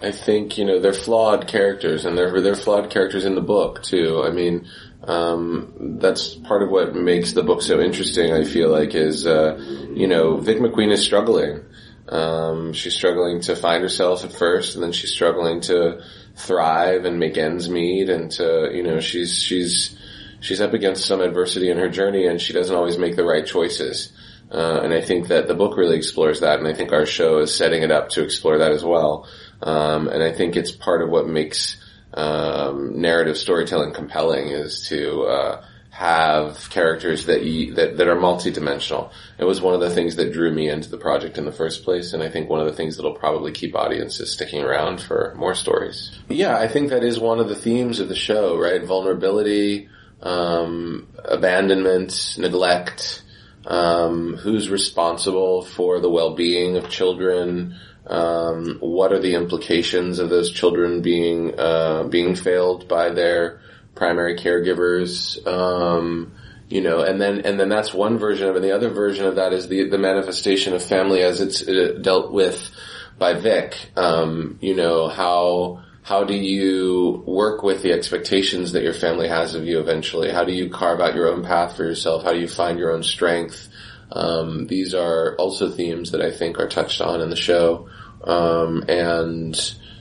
I 0.02 0.12
think, 0.12 0.58
you 0.58 0.64
know, 0.64 0.80
they're 0.80 0.92
flawed 0.92 1.46
characters 1.46 2.04
and 2.04 2.18
they're, 2.18 2.40
they're 2.40 2.56
flawed 2.56 2.90
characters 2.90 3.24
in 3.24 3.34
the 3.34 3.40
book 3.40 3.82
too. 3.82 4.22
I 4.24 4.30
mean, 4.30 4.66
um, 5.04 5.98
that's 6.00 6.34
part 6.34 6.62
of 6.62 6.70
what 6.70 6.94
makes 6.94 7.32
the 7.32 7.42
book 7.42 7.62
so 7.62 7.80
interesting, 7.80 8.32
I 8.32 8.44
feel 8.44 8.70
like, 8.70 8.94
is, 8.94 9.26
uh, 9.26 9.56
you 9.94 10.06
know, 10.06 10.38
Vic 10.38 10.58
McQueen 10.58 10.92
is 10.92 11.02
struggling. 11.02 11.64
Um, 12.08 12.72
she's 12.72 12.94
struggling 12.94 13.40
to 13.42 13.56
find 13.56 13.82
herself 13.82 14.24
at 14.24 14.32
first 14.32 14.74
and 14.74 14.82
then 14.82 14.92
she's 14.92 15.12
struggling 15.12 15.60
to 15.62 16.02
thrive 16.34 17.04
and 17.04 17.18
make 17.18 17.38
ends 17.38 17.68
meet 17.68 18.10
and 18.10 18.30
to, 18.32 18.70
you 18.72 18.82
know, 18.82 19.00
she's, 19.00 19.40
she's, 19.40 19.96
she's 20.42 20.60
up 20.60 20.74
against 20.74 21.06
some 21.06 21.20
adversity 21.20 21.70
in 21.70 21.78
her 21.78 21.88
journey 21.88 22.26
and 22.26 22.40
she 22.40 22.52
doesn't 22.52 22.74
always 22.76 22.98
make 22.98 23.16
the 23.16 23.24
right 23.24 23.46
choices. 23.46 24.12
Uh, 24.50 24.80
and 24.82 24.92
I 24.92 25.00
think 25.00 25.28
that 25.28 25.48
the 25.48 25.54
book 25.54 25.78
really 25.78 25.96
explores 25.96 26.40
that, 26.40 26.58
and 26.58 26.68
I 26.68 26.74
think 26.74 26.92
our 26.92 27.06
show 27.06 27.38
is 27.38 27.54
setting 27.54 27.82
it 27.82 27.90
up 27.90 28.10
to 28.10 28.22
explore 28.22 28.58
that 28.58 28.72
as 28.72 28.84
well. 28.84 29.26
Um, 29.62 30.08
and 30.08 30.22
I 30.22 30.32
think 30.32 30.56
it's 30.56 30.72
part 30.72 31.00
of 31.00 31.08
what 31.08 31.26
makes 31.26 31.82
um, 32.12 33.00
narrative 33.00 33.38
storytelling 33.38 33.94
compelling 33.94 34.48
is 34.48 34.88
to 34.88 35.22
uh, 35.22 35.64
have 35.88 36.68
characters 36.68 37.26
that 37.26 37.44
you, 37.44 37.74
that 37.74 37.96
that 37.96 38.08
are 38.08 38.16
multidimensional. 38.16 39.10
It 39.38 39.44
was 39.44 39.62
one 39.62 39.72
of 39.72 39.80
the 39.80 39.90
things 39.90 40.16
that 40.16 40.32
drew 40.32 40.52
me 40.52 40.68
into 40.68 40.90
the 40.90 40.98
project 40.98 41.38
in 41.38 41.46
the 41.46 41.52
first 41.52 41.84
place, 41.84 42.12
and 42.12 42.22
I 42.22 42.28
think 42.28 42.50
one 42.50 42.60
of 42.60 42.66
the 42.66 42.72
things 42.72 42.96
that'll 42.96 43.14
probably 43.14 43.52
keep 43.52 43.74
audiences 43.74 44.32
sticking 44.32 44.62
around 44.62 45.00
for 45.00 45.34
more 45.36 45.54
stories. 45.54 46.18
Yeah, 46.28 46.58
I 46.58 46.68
think 46.68 46.90
that 46.90 47.04
is 47.04 47.18
one 47.18 47.38
of 47.38 47.48
the 47.48 47.54
themes 47.54 48.00
of 48.00 48.08
the 48.08 48.14
show, 48.14 48.58
right? 48.58 48.82
Vulnerability 48.84 49.88
um, 50.22 51.08
abandonment, 51.24 52.36
neglect, 52.38 53.22
um, 53.66 54.36
who's 54.36 54.70
responsible 54.70 55.62
for 55.62 56.00
the 56.00 56.10
well-being 56.10 56.76
of 56.76 56.88
children, 56.88 57.76
um, 58.06 58.78
what 58.80 59.12
are 59.12 59.20
the 59.20 59.34
implications 59.34 60.18
of 60.18 60.28
those 60.28 60.50
children 60.50 61.02
being 61.02 61.58
uh, 61.58 62.04
being 62.04 62.34
failed 62.34 62.88
by 62.88 63.10
their 63.10 63.60
primary 63.94 64.36
caregivers, 64.36 65.44
um, 65.46 66.32
you 66.68 66.80
know, 66.80 67.02
and 67.02 67.20
then 67.20 67.42
and 67.42 67.60
then 67.60 67.68
that's 67.68 67.94
one 67.94 68.18
version 68.18 68.48
of 68.48 68.56
it. 68.56 68.62
The 68.62 68.72
other 68.72 68.90
version 68.90 69.26
of 69.26 69.36
that 69.36 69.52
is 69.52 69.68
the 69.68 69.88
the 69.88 69.98
manifestation 69.98 70.74
of 70.74 70.82
family 70.82 71.22
as 71.22 71.40
it's 71.40 71.66
uh, 71.66 71.98
dealt 72.00 72.32
with 72.32 72.70
by 73.18 73.34
Vic. 73.34 73.90
Um, 73.96 74.58
you 74.60 74.74
know 74.74 75.08
how 75.08 75.84
how 76.02 76.24
do 76.24 76.34
you 76.34 77.22
work 77.26 77.62
with 77.62 77.82
the 77.82 77.92
expectations 77.92 78.72
that 78.72 78.82
your 78.82 78.92
family 78.92 79.28
has 79.28 79.54
of 79.54 79.64
you 79.64 79.78
eventually? 79.78 80.32
How 80.32 80.44
do 80.44 80.52
you 80.52 80.68
carve 80.68 81.00
out 81.00 81.14
your 81.14 81.28
own 81.28 81.44
path 81.44 81.76
for 81.76 81.84
yourself? 81.84 82.24
How 82.24 82.32
do 82.32 82.40
you 82.40 82.48
find 82.48 82.78
your 82.78 82.92
own 82.92 83.04
strength? 83.04 83.68
Um, 84.10 84.66
these 84.66 84.94
are 84.94 85.36
also 85.36 85.70
themes 85.70 86.10
that 86.10 86.20
I 86.20 86.32
think 86.32 86.58
are 86.58 86.68
touched 86.68 87.00
on 87.00 87.20
in 87.20 87.30
the 87.30 87.36
show. 87.36 87.88
Um, 88.24 88.84
and 88.88 89.56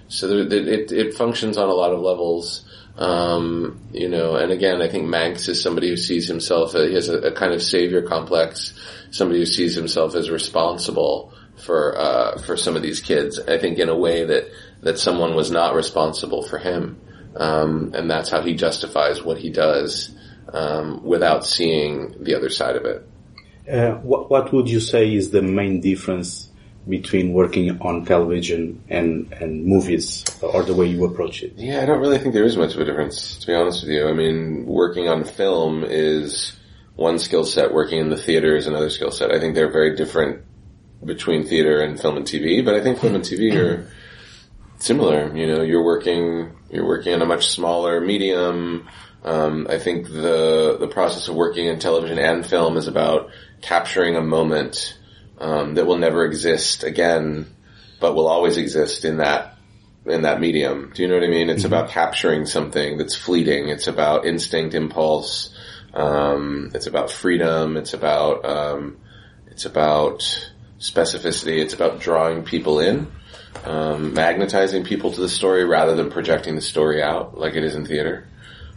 so 0.07 0.27
there, 0.27 0.67
it, 0.67 0.91
it 0.91 1.13
functions 1.13 1.57
on 1.57 1.69
a 1.69 1.73
lot 1.73 1.93
of 1.93 2.01
levels. 2.01 2.65
Um, 2.97 3.79
you 3.93 4.09
know, 4.09 4.35
and 4.35 4.51
again, 4.51 4.81
I 4.81 4.89
think 4.89 5.07
Manx 5.07 5.47
is 5.47 5.61
somebody 5.61 5.89
who 5.89 5.97
sees 5.97 6.27
himself, 6.27 6.73
he 6.73 6.93
has 6.95 7.09
a, 7.09 7.19
a 7.19 7.31
kind 7.31 7.53
of 7.53 7.61
savior 7.61 8.01
complex, 8.01 8.73
somebody 9.11 9.39
who 9.39 9.45
sees 9.45 9.75
himself 9.75 10.15
as 10.15 10.29
responsible 10.29 11.33
for, 11.57 11.97
uh, 11.97 12.41
for 12.41 12.57
some 12.57 12.75
of 12.75 12.81
these 12.81 12.99
kids. 13.01 13.39
I 13.39 13.59
think 13.59 13.77
in 13.77 13.87
a 13.87 13.97
way 13.97 14.25
that 14.25 14.51
that 14.81 14.99
someone 14.99 15.35
was 15.35 15.51
not 15.51 15.75
responsible 15.75 16.43
for 16.43 16.57
him. 16.57 16.99
Um, 17.35 17.93
and 17.93 18.09
that's 18.09 18.29
how 18.29 18.41
he 18.41 18.55
justifies 18.55 19.23
what 19.23 19.37
he 19.37 19.49
does 19.49 20.13
um, 20.53 21.03
without 21.03 21.45
seeing 21.45 22.23
the 22.23 22.35
other 22.35 22.49
side 22.49 22.75
of 22.75 22.85
it. 22.85 23.07
Uh, 23.71 23.91
what, 23.99 24.29
what 24.29 24.51
would 24.51 24.69
you 24.69 24.79
say 24.79 25.13
is 25.13 25.31
the 25.31 25.41
main 25.41 25.79
difference 25.79 26.49
between 26.87 27.31
working 27.31 27.79
on 27.79 28.05
television 28.05 28.83
and, 28.89 29.31
and 29.33 29.65
movies 29.65 30.25
or 30.41 30.63
the 30.63 30.73
way 30.73 30.87
you 30.87 31.05
approach 31.05 31.43
it? 31.43 31.53
Yeah, 31.55 31.81
I 31.81 31.85
don't 31.85 31.99
really 31.99 32.17
think 32.17 32.33
there 32.33 32.43
is 32.43 32.57
much 32.57 32.73
of 32.73 32.81
a 32.81 32.85
difference, 32.85 33.37
to 33.39 33.47
be 33.47 33.53
honest 33.53 33.83
with 33.83 33.91
you. 33.91 34.07
I 34.07 34.13
mean, 34.13 34.65
working 34.65 35.07
on 35.07 35.23
film 35.23 35.83
is 35.87 36.53
one 36.95 37.19
skill 37.19 37.45
set, 37.45 37.73
working 37.73 37.99
in 37.99 38.09
the 38.09 38.17
theater 38.17 38.55
is 38.55 38.67
another 38.67 38.89
skill 38.89 39.11
set. 39.11 39.31
I 39.31 39.39
think 39.39 39.55
they're 39.55 39.71
very 39.71 39.95
different 39.95 40.43
between 41.05 41.45
theater 41.45 41.81
and 41.81 41.99
film 41.99 42.17
and 42.17 42.25
TV, 42.25 42.63
but 42.63 42.75
I 42.75 42.81
think 42.81 42.99
film 42.99 43.15
and 43.15 43.23
TV 43.23 43.55
are 43.55 43.87
similar. 44.81 45.35
You 45.35 45.47
know, 45.47 45.61
you're 45.61 45.83
working 45.83 46.51
you're 46.69 46.87
working 46.87 47.13
in 47.13 47.21
a 47.21 47.25
much 47.25 47.49
smaller 47.51 48.01
medium. 48.01 48.87
Um, 49.23 49.67
I 49.69 49.77
think 49.77 50.07
the 50.07 50.77
the 50.79 50.87
process 50.87 51.27
of 51.27 51.35
working 51.35 51.67
in 51.67 51.79
television 51.79 52.17
and 52.17 52.45
film 52.45 52.77
is 52.77 52.87
about 52.87 53.29
capturing 53.61 54.15
a 54.15 54.21
moment 54.21 54.97
um, 55.37 55.75
that 55.75 55.85
will 55.85 55.97
never 55.97 56.25
exist 56.25 56.83
again, 56.83 57.47
but 57.99 58.15
will 58.15 58.27
always 58.27 58.57
exist 58.57 59.05
in 59.05 59.17
that 59.17 59.57
in 60.05 60.23
that 60.23 60.39
medium. 60.39 60.91
Do 60.95 61.03
you 61.03 61.07
know 61.07 61.15
what 61.15 61.23
I 61.23 61.27
mean? 61.27 61.49
It's 61.49 61.63
mm-hmm. 61.63 61.73
about 61.73 61.89
capturing 61.91 62.47
something 62.47 62.97
that's 62.97 63.15
fleeting. 63.15 63.69
It's 63.69 63.87
about 63.87 64.25
instinct, 64.25 64.73
impulse, 64.73 65.53
Um, 65.93 66.71
it's 66.73 66.87
about 66.87 67.11
freedom. 67.11 67.77
It's 67.77 67.93
about 67.93 68.45
um, 68.45 68.97
it's 69.47 69.65
about 69.65 70.49
specificity. 70.79 71.59
It's 71.59 71.73
about 71.73 71.99
drawing 71.99 72.43
people 72.43 72.79
in, 72.79 73.11
um, 73.63 74.13
magnetizing 74.13 74.83
people 74.83 75.11
to 75.11 75.21
the 75.21 75.29
story 75.29 75.65
rather 75.65 75.95
than 75.95 76.09
projecting 76.09 76.55
the 76.55 76.61
story 76.61 77.01
out 77.01 77.37
like 77.37 77.55
it 77.55 77.63
is 77.63 77.75
in 77.75 77.85
theater. 77.85 78.27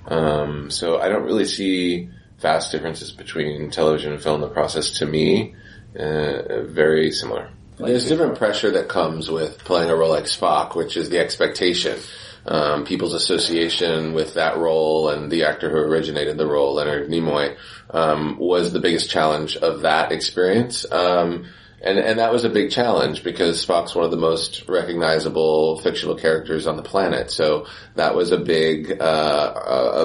Um, 0.06 0.70
so 0.70 1.00
I 1.00 1.08
don't 1.08 1.24
really 1.24 1.46
see 1.46 2.10
vast 2.38 2.70
differences 2.72 3.10
between 3.10 3.70
television 3.70 4.12
and 4.12 4.22
film. 4.22 4.40
The 4.40 4.48
process 4.48 4.98
to 4.98 5.06
me, 5.06 5.54
uh, 5.98 6.62
very 6.64 7.10
similar. 7.10 7.50
There's 7.78 8.06
different 8.06 8.38
pressure 8.38 8.70
that 8.72 8.88
comes 8.88 9.30
with 9.30 9.58
playing 9.58 9.90
a 9.90 9.96
role 9.96 10.10
like 10.10 10.24
Spock, 10.24 10.76
which 10.76 10.96
is 10.96 11.10
the 11.10 11.18
expectation. 11.18 11.98
Um, 12.46 12.84
people's 12.84 13.14
association 13.14 14.12
with 14.12 14.34
that 14.34 14.58
role 14.58 15.08
and 15.08 15.32
the 15.32 15.44
actor 15.44 15.70
who 15.70 15.78
originated 15.78 16.36
the 16.36 16.46
role, 16.46 16.74
Leonard 16.74 17.08
Nimoy, 17.08 17.56
um, 17.90 18.36
was 18.38 18.72
the 18.72 18.80
biggest 18.80 19.10
challenge 19.10 19.56
of 19.56 19.80
that 19.80 20.12
experience. 20.12 20.84
Um, 20.92 21.46
and 21.82 21.98
and 21.98 22.18
that 22.18 22.32
was 22.32 22.44
a 22.44 22.48
big 22.48 22.70
challenge 22.70 23.22
because 23.22 23.64
Spock's 23.64 23.94
one 23.94 24.04
of 24.04 24.10
the 24.10 24.16
most 24.16 24.68
recognizable 24.68 25.78
fictional 25.78 26.14
characters 26.16 26.66
on 26.66 26.76
the 26.76 26.82
planet. 26.82 27.30
So 27.30 27.66
that 27.94 28.14
was 28.14 28.32
a 28.32 28.38
big 28.38 29.00
uh, 29.00 29.52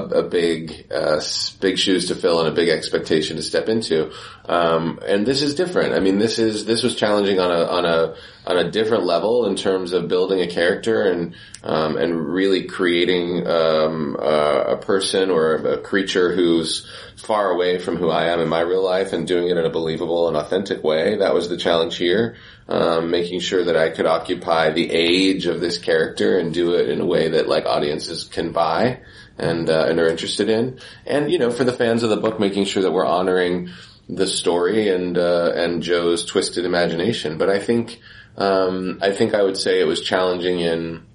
a, 0.09 0.19
a, 0.19 0.23
big 0.23 0.87
uh, 0.91 1.21
big 1.59 1.77
shoes 1.77 2.07
to 2.07 2.15
fill 2.15 2.39
and 2.39 2.49
a 2.49 2.51
big 2.51 2.69
expectation 2.69 3.37
to 3.37 3.43
step 3.43 3.69
into. 3.69 4.11
Um, 4.45 4.99
and 5.07 5.25
this 5.25 5.41
is 5.41 5.55
different. 5.55 5.93
I 5.93 5.99
mean, 5.99 6.19
this 6.19 6.39
is 6.39 6.65
this 6.65 6.83
was 6.83 6.95
challenging 6.95 7.39
on 7.39 7.51
a 7.51 7.63
on 7.65 7.85
a 7.85 8.15
on 8.49 8.57
a 8.57 8.71
different 8.71 9.05
level 9.05 9.45
in 9.45 9.55
terms 9.55 9.93
of 9.93 10.07
building 10.07 10.41
a 10.41 10.47
character 10.47 11.03
and 11.03 11.35
um, 11.63 11.97
and 11.97 12.33
really 12.33 12.63
creating 12.63 13.45
um, 13.45 14.15
a, 14.19 14.73
a 14.73 14.77
person 14.77 15.29
or 15.29 15.55
a 15.55 15.77
creature 15.77 16.33
who's 16.33 16.89
far 17.15 17.51
away 17.51 17.77
from 17.77 17.97
who 17.97 18.09
I 18.09 18.29
am 18.29 18.39
in 18.39 18.47
my 18.47 18.61
real 18.61 18.83
life 18.83 19.13
and 19.13 19.27
doing 19.27 19.49
it 19.49 19.57
in 19.57 19.65
a 19.65 19.69
believable 19.69 20.27
and 20.27 20.35
authentic 20.35 20.83
way. 20.83 21.17
That 21.17 21.35
was 21.35 21.47
the 21.47 21.57
challenge 21.57 21.97
here. 21.97 22.37
Um, 22.67 23.11
making 23.11 23.39
sure 23.39 23.63
that 23.63 23.75
I 23.75 23.89
could 23.89 24.05
occupy 24.05 24.71
the 24.71 24.89
age 24.91 25.45
of 25.45 25.59
this 25.59 25.77
character 25.77 26.37
and 26.37 26.53
do 26.53 26.73
it 26.73 26.89
in 26.89 27.01
a 27.01 27.05
way 27.05 27.29
that 27.29 27.47
like 27.47 27.65
audiences 27.65 28.23
can 28.23 28.51
buy 28.51 29.01
and 29.37 29.69
uh, 29.69 29.85
and 29.87 29.99
are 29.99 30.07
interested 30.07 30.49
in. 30.49 30.79
And 31.05 31.31
you 31.31 31.37
know, 31.37 31.51
for 31.51 31.63
the 31.63 31.73
fans 31.73 32.01
of 32.01 32.09
the 32.09 32.17
book, 32.17 32.39
making 32.39 32.65
sure 32.65 32.81
that 32.81 32.91
we're 32.91 33.05
honoring 33.05 33.69
the 34.07 34.27
story 34.27 34.89
and 34.89 35.17
uh, 35.17 35.51
and 35.55 35.83
Joe's 35.83 36.25
twisted 36.25 36.65
imagination. 36.65 37.37
But 37.37 37.49
I 37.49 37.59
think 37.59 37.99
um, 38.39 38.99
I 39.01 39.11
think 39.11 39.33
I 39.33 39.43
would 39.43 39.57
say 39.57 39.79
it 39.79 39.87
was 39.87 40.01
challenging 40.01 40.59
in 40.59 41.05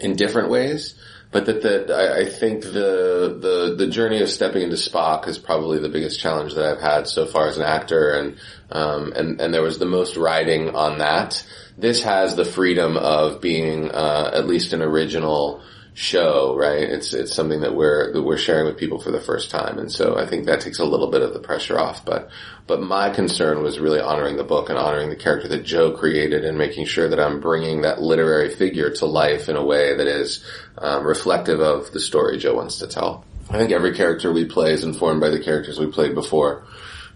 in 0.00 0.16
different 0.16 0.50
ways 0.50 0.94
but 1.30 1.46
that 1.46 1.62
that 1.62 1.90
I, 1.90 2.20
I, 2.20 2.24
think 2.24 2.62
the 2.62 3.36
the 3.40 3.74
the 3.76 3.86
journey 3.86 4.22
of 4.22 4.30
stepping 4.30 4.62
into 4.62 4.76
Spock 4.76 5.28
is 5.28 5.38
probably 5.38 5.78
the 5.78 5.88
biggest 5.88 6.20
challenge 6.20 6.54
that 6.54 6.64
I've 6.64 6.80
had 6.80 7.06
so 7.06 7.26
far 7.26 7.48
as 7.48 7.58
an 7.58 7.64
actor, 7.64 8.12
and 8.12 8.36
um, 8.70 9.12
and 9.14 9.40
and 9.40 9.52
there 9.52 9.62
was 9.62 9.78
the 9.78 9.86
most 9.86 10.16
riding 10.16 10.74
on 10.74 10.98
that. 10.98 11.44
This 11.76 12.02
has 12.02 12.34
the 12.34 12.46
freedom 12.46 12.96
of 12.96 13.40
being 13.40 13.90
uh, 13.90 14.30
at 14.32 14.46
least 14.46 14.72
an 14.72 14.82
original 14.82 15.62
show, 15.98 16.54
right? 16.56 16.88
It's 16.88 17.12
it's 17.12 17.34
something 17.34 17.62
that 17.62 17.74
we're 17.74 18.12
that 18.12 18.22
we're 18.22 18.38
sharing 18.38 18.66
with 18.66 18.76
people 18.76 19.00
for 19.00 19.10
the 19.10 19.20
first 19.20 19.50
time, 19.50 19.80
and 19.80 19.90
so 19.90 20.16
I 20.16 20.26
think 20.26 20.46
that 20.46 20.60
takes 20.60 20.78
a 20.78 20.84
little 20.84 21.10
bit 21.10 21.22
of 21.22 21.32
the 21.32 21.40
pressure 21.40 21.76
off. 21.76 22.04
But 22.04 22.30
but 22.68 22.80
my 22.80 23.10
concern 23.10 23.64
was 23.64 23.80
really 23.80 24.00
honoring 24.00 24.36
the 24.36 24.44
book 24.44 24.68
and 24.68 24.78
honoring 24.78 25.10
the 25.10 25.16
character 25.16 25.48
that 25.48 25.64
Joe 25.64 25.90
created, 25.90 26.44
and 26.44 26.56
making 26.56 26.86
sure 26.86 27.08
that 27.08 27.18
I'm 27.18 27.40
bringing 27.40 27.82
that 27.82 28.00
literary 28.00 28.48
figure 28.48 28.90
to 28.90 29.06
life 29.06 29.48
in 29.48 29.56
a 29.56 29.64
way 29.64 29.96
that 29.96 30.06
is 30.06 30.44
um, 30.78 31.04
reflective 31.04 31.58
of 31.58 31.90
the 31.90 31.98
story 31.98 32.38
Joe 32.38 32.54
wants 32.54 32.78
to 32.78 32.86
tell. 32.86 33.24
I 33.50 33.58
think 33.58 33.72
every 33.72 33.96
character 33.96 34.32
we 34.32 34.44
play 34.44 34.74
is 34.74 34.84
informed 34.84 35.20
by 35.20 35.30
the 35.30 35.40
characters 35.40 35.80
we 35.80 35.88
played 35.88 36.14
before. 36.14 36.64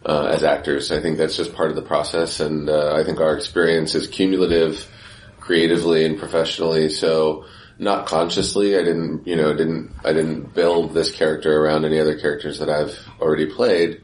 Uh, 0.05 0.25
as 0.25 0.43
actors, 0.43 0.91
I 0.91 1.01
think 1.01 1.19
that's 1.19 1.37
just 1.37 1.55
part 1.55 1.71
of 1.71 1.77
the 1.77 1.83
process, 1.83 2.41
and 2.41 2.69
uh, 2.69 2.97
I 2.97 3.05
think 3.05 3.21
our 3.21 3.37
experience 3.37 3.95
is 3.95 4.09
cumulative, 4.09 4.91
creatively 5.39 6.05
and 6.05 6.19
professionally. 6.19 6.89
So 6.89 7.45
not 7.79 8.07
consciously. 8.07 8.77
I 8.77 8.83
didn't, 8.83 9.27
you 9.27 9.37
know, 9.37 9.55
didn't, 9.55 9.93
I 10.05 10.13
didn't 10.13 10.55
build 10.55 10.95
this 10.95 11.11
character 11.11 11.65
around 11.65 11.85
any 11.85 11.99
other 11.99 12.19
characters 12.19 12.59
that 12.59 12.69
I've 12.69 12.99
already 13.21 13.47
played. 13.47 14.03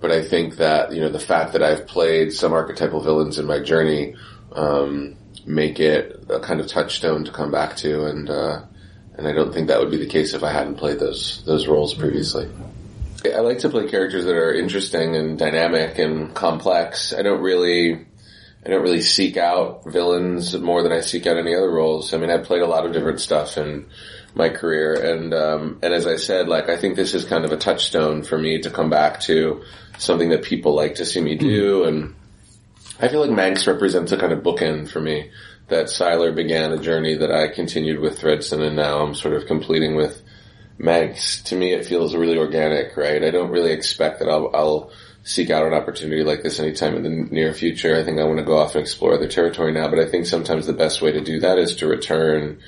But 0.00 0.10
I 0.10 0.22
think 0.22 0.56
that, 0.56 0.92
you 0.92 1.00
know, 1.00 1.10
the 1.10 1.20
fact 1.20 1.52
that 1.52 1.62
I've 1.62 1.86
played 1.86 2.32
some 2.32 2.52
archetypal 2.52 3.00
villains 3.00 3.38
in 3.38 3.46
my 3.46 3.58
journey, 3.58 4.14
um, 4.52 5.16
make 5.44 5.78
it 5.78 6.24
a 6.30 6.40
kind 6.40 6.60
of 6.60 6.66
touchstone 6.66 7.24
to 7.24 7.32
come 7.32 7.50
back 7.50 7.76
to 7.76 8.06
and, 8.06 8.30
uh, 8.30 8.62
and 9.16 9.28
I 9.28 9.32
don't 9.32 9.52
think 9.52 9.68
that 9.68 9.78
would 9.78 9.90
be 9.90 9.98
the 9.98 10.06
case 10.06 10.32
if 10.32 10.42
I 10.42 10.50
hadn't 10.50 10.76
played 10.76 10.98
those, 10.98 11.42
those 11.44 11.66
roles 11.66 11.92
previously. 11.92 12.50
I 13.26 13.40
like 13.40 13.58
to 13.58 13.68
play 13.68 13.86
characters 13.86 14.24
that 14.24 14.34
are 14.34 14.54
interesting 14.54 15.14
and 15.14 15.38
dynamic 15.38 15.98
and 15.98 16.34
complex. 16.34 17.12
I 17.12 17.20
don't 17.20 17.42
really, 17.42 18.06
I 18.64 18.68
don't 18.68 18.82
really 18.82 19.00
seek 19.00 19.36
out 19.36 19.84
villains 19.86 20.56
more 20.58 20.82
than 20.82 20.92
I 20.92 21.00
seek 21.00 21.26
out 21.26 21.38
any 21.38 21.54
other 21.54 21.70
roles. 21.70 22.12
I 22.12 22.18
mean, 22.18 22.30
I've 22.30 22.44
played 22.44 22.60
a 22.60 22.66
lot 22.66 22.84
of 22.84 22.92
different 22.92 23.20
stuff 23.20 23.56
in 23.56 23.86
my 24.34 24.50
career, 24.50 24.94
and 25.12 25.32
um, 25.32 25.78
and 25.82 25.94
as 25.94 26.06
I 26.06 26.16
said, 26.16 26.46
like 26.48 26.68
I 26.68 26.76
think 26.76 26.96
this 26.96 27.14
is 27.14 27.24
kind 27.24 27.44
of 27.44 27.52
a 27.52 27.56
touchstone 27.56 28.22
for 28.22 28.38
me 28.38 28.60
to 28.60 28.70
come 28.70 28.90
back 28.90 29.20
to 29.22 29.62
something 29.98 30.28
that 30.30 30.42
people 30.42 30.74
like 30.74 30.96
to 30.96 31.06
see 31.06 31.20
me 31.20 31.36
do, 31.36 31.84
and 31.84 32.14
I 33.00 33.08
feel 33.08 33.20
like 33.20 33.30
Manx 33.30 33.66
represents 33.66 34.12
a 34.12 34.18
kind 34.18 34.32
of 34.32 34.42
bookend 34.42 34.90
for 34.90 35.00
me. 35.00 35.30
That 35.68 35.86
Sylar 35.86 36.34
began 36.34 36.72
a 36.72 36.78
journey 36.78 37.16
that 37.16 37.30
I 37.30 37.48
continued 37.48 38.00
with 38.00 38.20
Thredson, 38.20 38.60
and 38.60 38.76
now 38.76 39.00
I'm 39.00 39.14
sort 39.14 39.34
of 39.34 39.46
completing 39.46 39.94
with 39.94 40.20
Manx. 40.78 41.42
To 41.44 41.56
me, 41.56 41.72
it 41.72 41.86
feels 41.86 42.14
really 42.14 42.36
organic, 42.36 42.96
right? 42.96 43.22
I 43.24 43.30
don't 43.30 43.50
really 43.50 43.72
expect 43.72 44.18
that 44.18 44.28
I'll, 44.28 44.50
I'll 44.52 44.90
seek 45.22 45.50
out 45.50 45.66
an 45.66 45.74
opportunity 45.74 46.22
like 46.22 46.42
this 46.42 46.58
anytime 46.58 46.96
in 46.96 47.02
the 47.02 47.10
near 47.30 47.52
future. 47.52 47.96
I 47.96 48.04
think 48.04 48.18
I 48.18 48.24
want 48.24 48.38
to 48.38 48.44
go 48.44 48.56
off 48.56 48.74
and 48.74 48.82
explore 48.82 49.14
other 49.14 49.28
territory 49.28 49.72
now, 49.72 49.88
but 49.88 49.98
I 49.98 50.06
think 50.06 50.26
sometimes 50.26 50.66
the 50.66 50.72
best 50.72 51.02
way 51.02 51.12
to 51.12 51.20
do 51.20 51.40
that 51.40 51.58
is 51.58 51.76
to 51.76 51.86
return 51.86 52.58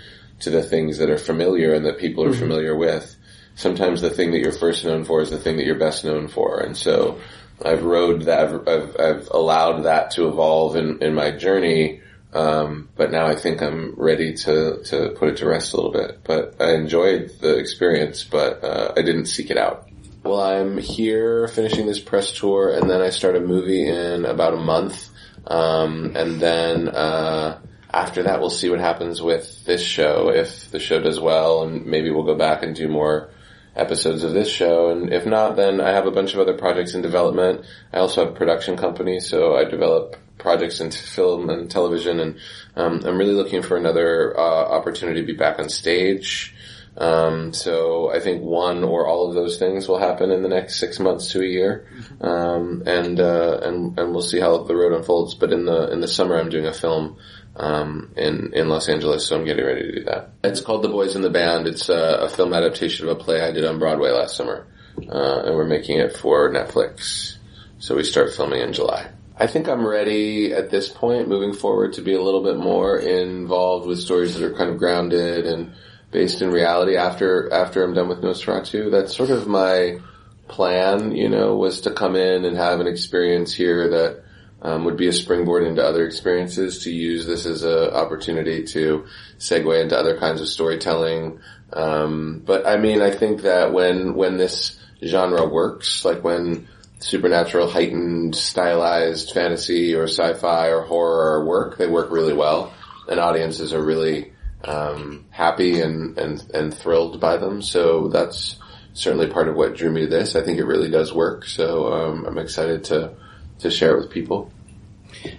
to 0.41 0.51
the 0.51 0.63
things 0.63 0.99
that 0.99 1.11
are 1.11 1.19
familiar 1.19 1.73
and 1.73 1.87
that 1.87 1.99
people 1.99 2.25
are 2.25 2.31
mm-hmm. 2.31 2.41
familiar 2.41 2.77
with. 2.77 3.17
Sometimes 3.55 4.01
the 4.01 4.11
thing 4.11 4.33
that 4.33 4.41
you're 4.41 4.53
first 4.53 4.85
known 4.85 5.05
for 5.05 5.21
is 5.21 5.31
the 5.31 5.39
thing 5.39 5.57
that 5.57 5.67
you're 5.67 5.79
best 5.79 6.05
known 6.05 6.29
for. 6.29 6.61
And 6.61 6.77
so 6.77 7.21
I've 7.65 7.85
rode 7.85 8.23
that, 8.23 8.49
I've, 8.49 8.69
I've, 8.69 8.97
I've 8.99 9.29
allowed 9.31 9.83
that 9.83 10.13
to 10.13 10.29
evolve 10.29 10.77
in, 10.77 11.03
in 11.03 11.15
my 11.15 11.31
journey. 11.31 12.01
Um, 12.33 12.89
but 12.97 13.13
now 13.13 13.27
I 13.27 13.35
think 13.35 13.63
I'm 13.63 13.95
ready 13.97 14.35
to, 14.35 14.83
to 14.85 15.11
put 15.19 15.29
it 15.29 15.37
to 15.39 15.47
rest 15.47 15.75
a 15.75 15.77
little 15.77 15.93
bit. 15.93 16.21
But 16.25 16.57
I 16.61 16.75
enjoyed 16.75 17.31
the 17.41 17.59
experience, 17.59 18.25
but, 18.25 18.65
uh, 18.65 18.95
I 18.97 19.03
didn't 19.03 19.27
seek 19.27 19.51
it 19.51 19.59
out. 19.59 19.89
Well, 20.25 20.41
I'm 20.41 20.79
here 20.79 21.49
finishing 21.49 21.87
this 21.87 21.99
press 21.99 22.31
tour, 22.31 22.73
and 22.73 22.89
then 22.89 23.01
I 23.01 23.11
start 23.11 23.35
a 23.35 23.41
movie 23.41 23.89
in 23.89 24.25
about 24.25 24.55
a 24.55 24.57
month, 24.59 25.09
um, 25.49 26.13
and 26.15 26.39
then 26.39 26.89
uh, 26.89 27.61
after 27.93 28.23
that, 28.23 28.39
we'll 28.39 28.51
see 28.51 28.71
what 28.71 28.79
happens 28.79 29.21
with 29.21 29.65
this 29.65 29.83
show. 29.83 30.31
If 30.31 30.71
the 30.71 30.79
show 30.79 31.01
does 31.01 31.19
well, 31.19 31.65
and 31.65 31.87
maybe 31.87 32.11
we'll 32.13 32.23
go 32.23 32.37
back 32.37 32.63
and 32.63 32.73
do 32.73 32.87
more 32.87 33.31
episodes 33.75 34.23
of 34.23 34.33
this 34.33 34.49
show, 34.49 34.91
and 34.91 35.13
if 35.13 35.27
not, 35.27 35.57
then 35.57 35.81
I 35.81 35.91
have 35.91 36.07
a 36.07 36.13
bunch 36.13 36.35
of 36.35 36.41
other 36.41 36.57
projects 36.57 36.95
in 36.95 37.03
development. 37.03 37.65
I 37.93 37.99
also 37.99 38.25
have 38.25 38.33
a 38.33 38.37
production 38.37 38.77
company, 38.77 39.19
so 39.19 39.57
I 39.57 39.65
develop 39.65 40.17
projects 40.39 40.81
in 40.81 40.93
film 40.93 41.51
and 41.51 41.69
television, 41.69 42.21
and 42.21 42.39
um, 42.77 43.01
I'm 43.05 43.19
really 43.19 43.35
looking 43.35 43.63
for 43.63 43.77
another 43.77 44.39
uh, 44.39 44.41
opportunity 44.41 45.21
to 45.21 45.27
be 45.27 45.35
back 45.37 45.59
on 45.59 45.69
stage. 45.69 46.52
Um, 46.97 47.55
so 47.55 48.13
I 48.13 48.21
think 48.21 48.43
one 48.43 48.85
or 48.85 49.07
all 49.07 49.29
of 49.29 49.35
those 49.35 49.59
things 49.59 49.89
will 49.89 49.99
happen 49.99 50.31
in 50.31 50.43
the 50.43 50.49
next 50.49 50.79
six 50.79 51.01
months 51.01 51.33
to 51.33 51.41
a 51.41 51.47
year, 51.47 51.89
um, 52.21 52.83
and 52.87 53.19
uh, 53.19 53.61
and 53.63 53.99
and 53.99 54.13
we'll 54.13 54.21
see 54.21 54.41
how 54.41 54.59
the 54.59 54.77
road 54.77 54.93
unfolds. 54.93 55.35
But 55.35 55.53
in 55.53 55.65
the 55.65 55.91
in 55.91 56.01
the 56.01 56.09
summer, 56.09 56.39
I'm 56.39 56.51
doing 56.51 56.67
a 56.67 56.73
film 56.73 57.17
um, 57.57 58.13
in 58.17 58.53
in 58.53 58.69
Los 58.69 58.91
Angeles, 58.91 59.27
so 59.27 59.39
I'm 59.39 59.47
getting 59.47 59.65
ready 59.65 59.83
to 59.83 59.93
do 60.01 60.05
that. 60.05 60.33
It's 60.45 60.61
called 60.61 60.83
The 60.83 60.89
Boys 60.89 61.17
in 61.17 61.23
the 61.23 61.31
Band. 61.31 61.67
It's 61.67 61.89
a, 61.89 62.19
a 62.23 62.29
film 62.29 62.53
adaptation 62.53 63.09
of 63.09 63.17
a 63.17 63.21
play 63.21 63.41
I 63.41 63.53
did 63.53 63.65
on 63.65 63.79
Broadway 63.79 64.11
last 64.11 64.37
summer, 64.37 64.67
uh, 64.99 65.43
and 65.47 65.57
we're 65.57 65.65
making 65.65 65.99
it 65.99 66.17
for 66.17 66.51
Netflix. 66.51 67.37
So 67.79 67.97
we 67.97 68.05
start 68.05 68.35
filming 68.35 68.61
in 68.61 68.75
July. 68.75 69.11
I 69.37 69.47
think 69.47 69.67
I'm 69.67 69.87
ready 69.87 70.53
at 70.53 70.71
this 70.71 70.89
point, 70.89 71.27
moving 71.27 71.55
forward, 71.55 71.95
to 71.95 72.03
be 72.03 72.13
a 72.13 72.23
little 72.23 72.43
bit 72.45 72.59
more 72.59 72.99
involved 72.99 73.87
with 73.87 73.99
stories 73.99 74.35
that 74.35 74.45
are 74.45 74.55
kind 74.55 74.71
of 74.71 74.79
grounded 74.79 75.47
and 75.47 75.73
based 76.13 76.43
in 76.43 76.51
reality 76.51 76.97
after 76.97 77.53
after 77.53 77.83
I'm 77.83 77.95
done 77.95 78.09
with 78.09 78.23
Nosferatu. 78.23 78.91
That's 78.91 79.17
sort 79.17 79.31
of 79.31 79.49
my 79.49 79.99
plan, 80.47 81.17
you 81.17 81.29
know, 81.29 81.57
was 81.57 81.81
to 81.83 81.91
come 81.91 82.15
in 82.15 82.45
and 82.45 82.57
have 82.57 82.79
an 82.79 82.87
experience 82.87 83.53
here 83.53 83.89
that 83.89 84.23
um, 84.61 84.85
would 84.85 84.97
be 84.97 85.09
a 85.09 85.13
springboard 85.13 85.65
into 85.65 85.83
other 85.83 86.07
experiences. 86.07 86.85
To 86.85 86.93
use 86.93 87.27
this 87.27 87.47
as 87.47 87.65
an 87.65 87.91
opportunity 87.91 88.65
to 88.65 89.07
segue 89.39 89.83
into 89.83 89.99
other 89.99 90.19
kinds 90.19 90.41
of 90.41 90.49
storytelling. 90.49 91.41
Um, 91.73 92.43
but 92.45 92.67
I 92.67 92.77
mean, 92.77 93.01
I 93.01 93.11
think 93.11 93.43
that 93.43 93.73
when 93.73 94.15
when 94.15 94.37
this 94.37 94.79
genre 95.03 95.49
works, 95.49 96.05
like 96.05 96.23
when 96.23 96.69
supernatural, 97.01 97.69
heightened, 97.69 98.37
stylized 98.37 99.33
fantasy 99.33 99.95
or 99.95 100.05
sci-fi 100.05 100.69
or 100.69 100.83
horror 100.83 101.45
work, 101.45 101.79
they 101.79 101.89
work 101.89 102.13
really 102.13 102.35
well, 102.35 102.73
and 103.09 103.19
audiences 103.19 103.73
are 103.73 103.83
really 103.83 104.32
um, 104.65 105.25
happy 105.31 105.81
and, 105.81 106.17
and, 106.19 106.43
and 106.55 106.75
thrilled 106.75 107.21
by 107.21 107.37
them. 107.37 107.63
So 107.63 108.09
that's 108.09 108.57
certainly 108.95 109.27
part 109.29 109.49
of 109.49 109.55
what 109.57 109.77
drew 109.77 109.91
me 109.91 110.03
to 110.03 110.07
this. 110.07 110.37
I 110.37 110.43
think 110.43 110.59
it 110.59 110.65
really 110.65 110.91
does 110.91 111.13
work. 111.13 111.45
So 111.47 111.93
um, 111.93 112.27
I'm 112.27 112.39
excited 112.39 112.85
to 112.85 113.15
to 113.61 113.71
share 113.71 113.95
it 113.95 113.99
with 114.01 114.11
people. 114.11 114.51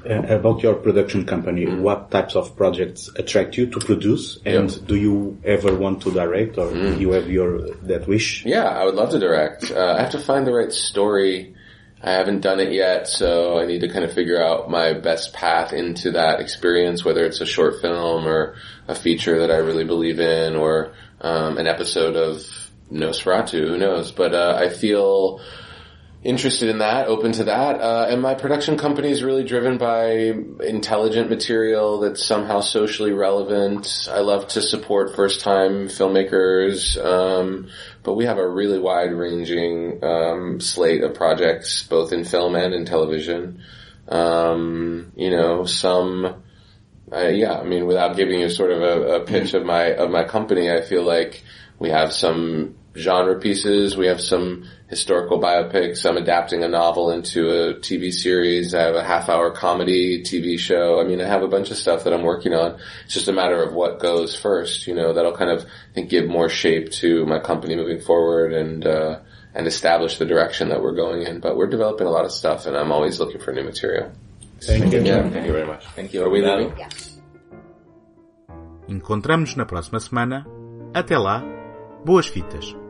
Uh, 0.09 0.21
about 0.37 0.63
your 0.63 0.75
production 0.75 1.25
company, 1.25 1.65
Mm-hmm. 1.65 1.81
what 1.81 2.09
types 2.09 2.35
of 2.37 2.55
projects 2.55 3.09
attract 3.17 3.57
you 3.57 3.65
to 3.67 3.79
produce, 3.79 4.39
and 4.45 4.69
do 4.87 4.95
you 4.95 5.37
ever 5.43 5.75
want 5.75 6.01
to 6.03 6.11
direct, 6.11 6.57
or 6.57 6.67
Mm. 6.67 6.95
do 6.95 7.01
you 7.01 7.11
have 7.11 7.29
your 7.29 7.59
that 7.83 8.07
wish? 8.07 8.45
Yeah, 8.45 8.63
I 8.65 8.85
would 8.85 8.95
love 8.95 9.09
to 9.09 9.19
direct. 9.19 9.71
Uh, 9.71 9.95
I 9.97 10.01
have 10.03 10.11
to 10.11 10.19
find 10.19 10.47
the 10.47 10.53
right 10.53 10.71
story. 10.71 11.53
I 12.03 12.11
haven't 12.11 12.41
done 12.41 12.59
it 12.59 12.73
yet, 12.73 13.07
so 13.07 13.57
I 13.57 13.65
need 13.65 13.79
to 13.81 13.87
kind 13.87 14.03
of 14.03 14.11
figure 14.11 14.43
out 14.43 14.69
my 14.69 14.91
best 14.91 15.31
path 15.31 15.71
into 15.71 16.11
that 16.11 16.41
experience, 16.41 17.05
whether 17.05 17.23
it's 17.23 17.39
a 17.39 17.45
short 17.45 17.81
film 17.81 18.27
or 18.27 18.55
a 18.89 18.95
feature 18.95 19.39
that 19.39 19.51
I 19.51 19.59
really 19.59 19.85
believe 19.85 20.19
in 20.19 20.57
or 20.57 20.91
um, 21.21 21.57
an 21.57 21.65
episode 21.65 22.17
of 22.17 22.45
Nosferatu, 22.91 23.69
who 23.69 23.77
knows. 23.77 24.11
But 24.11 24.35
uh, 24.35 24.59
I 24.59 24.67
feel 24.67 25.39
interested 26.23 26.69
in 26.69 26.77
that, 26.77 27.07
open 27.07 27.33
to 27.33 27.43
that. 27.45 27.81
Uh, 27.81 28.07
and 28.09 28.21
my 28.21 28.33
production 28.33 28.77
company 28.77 29.11
is 29.11 29.23
really 29.23 29.43
driven 29.43 29.77
by 29.77 30.33
intelligent 30.63 31.29
material 31.29 31.99
that's 31.99 32.25
somehow 32.25 32.61
socially 32.61 33.11
relevant. 33.11 34.07
I 34.09 34.19
love 34.19 34.47
to 34.49 34.61
support 34.61 35.15
first 35.15 35.41
time 35.41 35.87
filmmakers. 35.87 36.97
Um, 37.03 37.67
but 38.03 38.13
we 38.13 38.25
have 38.25 38.37
a 38.37 38.47
really 38.47 38.79
wide 38.79 39.13
ranging, 39.13 40.03
um, 40.03 40.59
slate 40.61 41.03
of 41.03 41.13
projects, 41.13 41.83
both 41.83 42.13
in 42.13 42.23
film 42.23 42.55
and 42.55 42.73
in 42.73 42.85
television. 42.85 43.61
Um, 44.07 45.11
you 45.15 45.29
know, 45.29 45.65
some, 45.65 46.43
uh, 47.11 47.27
yeah, 47.27 47.59
I 47.59 47.63
mean, 47.63 47.85
without 47.85 48.15
giving 48.15 48.39
you 48.39 48.49
sort 48.49 48.71
of 48.71 48.81
a, 48.81 49.15
a 49.15 49.25
pitch 49.25 49.53
of 49.53 49.65
my, 49.65 49.93
of 49.93 50.09
my 50.09 50.23
company, 50.23 50.71
I 50.71 50.81
feel 50.81 51.03
like 51.03 51.43
we 51.79 51.89
have 51.89 52.13
some 52.13 52.75
genre 52.95 53.39
pieces. 53.39 53.97
We 53.97 54.07
have 54.07 54.21
some 54.21 54.65
historical 54.93 55.39
biopics. 55.39 56.05
I'm 56.07 56.17
adapting 56.17 56.63
a 56.63 56.67
novel 56.67 57.09
into 57.09 57.49
a 57.49 57.73
TV 57.73 58.13
series. 58.13 58.75
I 58.75 58.83
have 58.83 58.93
a 58.93 59.03
half 59.03 59.27
hour 59.27 59.49
comedy 59.49 60.21
TV 60.21 60.59
show. 60.59 61.01
I 61.01 61.03
mean, 61.03 61.19
I 61.19 61.27
have 61.27 61.41
a 61.41 61.47
bunch 61.47 61.71
of 61.71 61.77
stuff 61.77 62.03
that 62.03 62.13
I'm 62.13 62.21
working 62.21 62.53
on. 62.53 62.77
It's 63.05 63.15
just 63.15 63.27
a 63.27 63.33
matter 63.33 63.59
of 63.63 63.73
what 63.73 63.99
goes 63.99 64.35
first, 64.35 64.85
you 64.85 64.93
know, 64.93 65.13
that'll 65.13 65.35
kind 65.35 65.49
of 65.49 65.63
I 65.63 65.93
think, 65.95 66.09
give 66.09 66.27
more 66.27 66.47
shape 66.47 66.91
to 67.01 67.25
my 67.25 67.39
company 67.39 67.75
moving 67.75 68.01
forward 68.01 68.53
and, 68.53 68.85
uh, 68.85 69.19
and 69.55 69.65
establish 69.65 70.19
the 70.19 70.25
direction 70.25 70.69
that 70.69 70.79
we're 70.83 70.95
going 70.95 71.23
in. 71.23 71.39
But 71.39 71.57
we're 71.57 71.71
developing 71.77 72.05
a 72.05 72.11
lot 72.11 72.25
of 72.25 72.31
stuff 72.31 72.67
and 72.67 72.77
I'm 72.77 72.91
always 72.91 73.19
looking 73.19 73.41
for 73.41 73.51
new 73.51 73.63
material. 73.63 74.11
Thank 74.61 74.93
you. 74.93 75.01
Yeah, 75.01 75.27
thank 75.27 75.45
you 75.47 75.53
very 75.53 75.65
much. 75.65 75.83
Thank 75.95 76.13
you. 76.13 76.23
Are 76.23 76.29
we 76.29 76.41
Obrigado. 76.41 76.69
leaving? 76.69 77.13
Encontramos-nos 78.87 79.55
na 79.55 79.65
próxima 79.65 79.99
semana. 79.99 80.45
Até 80.93 81.17
lá, 81.17 81.41
boas 82.05 82.27
fitas. 82.27 82.82